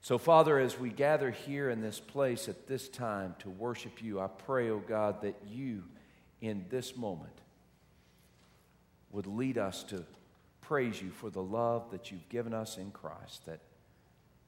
So, 0.00 0.18
Father, 0.18 0.58
as 0.58 0.78
we 0.78 0.90
gather 0.90 1.32
here 1.32 1.68
in 1.68 1.80
this 1.80 1.98
place 1.98 2.48
at 2.48 2.68
this 2.68 2.88
time 2.88 3.34
to 3.40 3.50
worship 3.50 4.00
you, 4.02 4.20
I 4.20 4.28
pray, 4.28 4.70
O 4.70 4.74
oh 4.74 4.82
God, 4.86 5.22
that 5.22 5.34
you 5.48 5.82
in 6.40 6.64
this 6.70 6.96
moment 6.96 7.40
would 9.10 9.26
lead 9.26 9.58
us 9.58 9.82
to 9.84 10.04
praise 10.60 11.02
you 11.02 11.10
for 11.10 11.30
the 11.30 11.42
love 11.42 11.90
that 11.90 12.12
you've 12.12 12.28
given 12.28 12.54
us 12.54 12.78
in 12.78 12.92
Christ 12.92 13.46
that 13.46 13.60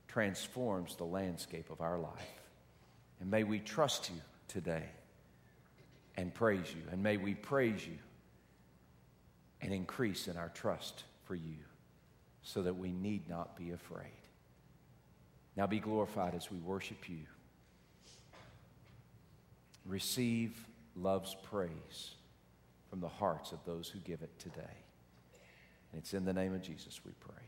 transforms 0.06 0.94
the 0.94 1.04
landscape 1.04 1.70
of 1.70 1.80
our 1.80 1.98
life. 1.98 2.37
And 3.20 3.30
may 3.30 3.44
we 3.44 3.58
trust 3.58 4.10
you 4.10 4.20
today 4.46 4.84
and 6.16 6.32
praise 6.34 6.66
you. 6.74 6.82
And 6.90 7.02
may 7.02 7.16
we 7.16 7.34
praise 7.34 7.86
you 7.86 7.98
and 9.60 9.72
increase 9.72 10.28
in 10.28 10.36
our 10.36 10.50
trust 10.50 11.04
for 11.24 11.34
you 11.34 11.56
so 12.42 12.62
that 12.62 12.76
we 12.76 12.92
need 12.92 13.28
not 13.28 13.56
be 13.56 13.72
afraid. 13.72 14.06
Now 15.56 15.66
be 15.66 15.80
glorified 15.80 16.34
as 16.34 16.50
we 16.50 16.58
worship 16.58 17.08
you. 17.08 17.26
Receive 19.84 20.56
love's 20.94 21.36
praise 21.50 22.14
from 22.88 23.00
the 23.00 23.08
hearts 23.08 23.52
of 23.52 23.58
those 23.64 23.88
who 23.88 23.98
give 24.00 24.22
it 24.22 24.38
today. 24.38 24.76
And 25.92 26.00
it's 26.00 26.14
in 26.14 26.24
the 26.24 26.32
name 26.32 26.54
of 26.54 26.62
Jesus 26.62 27.00
we 27.04 27.12
pray. 27.20 27.47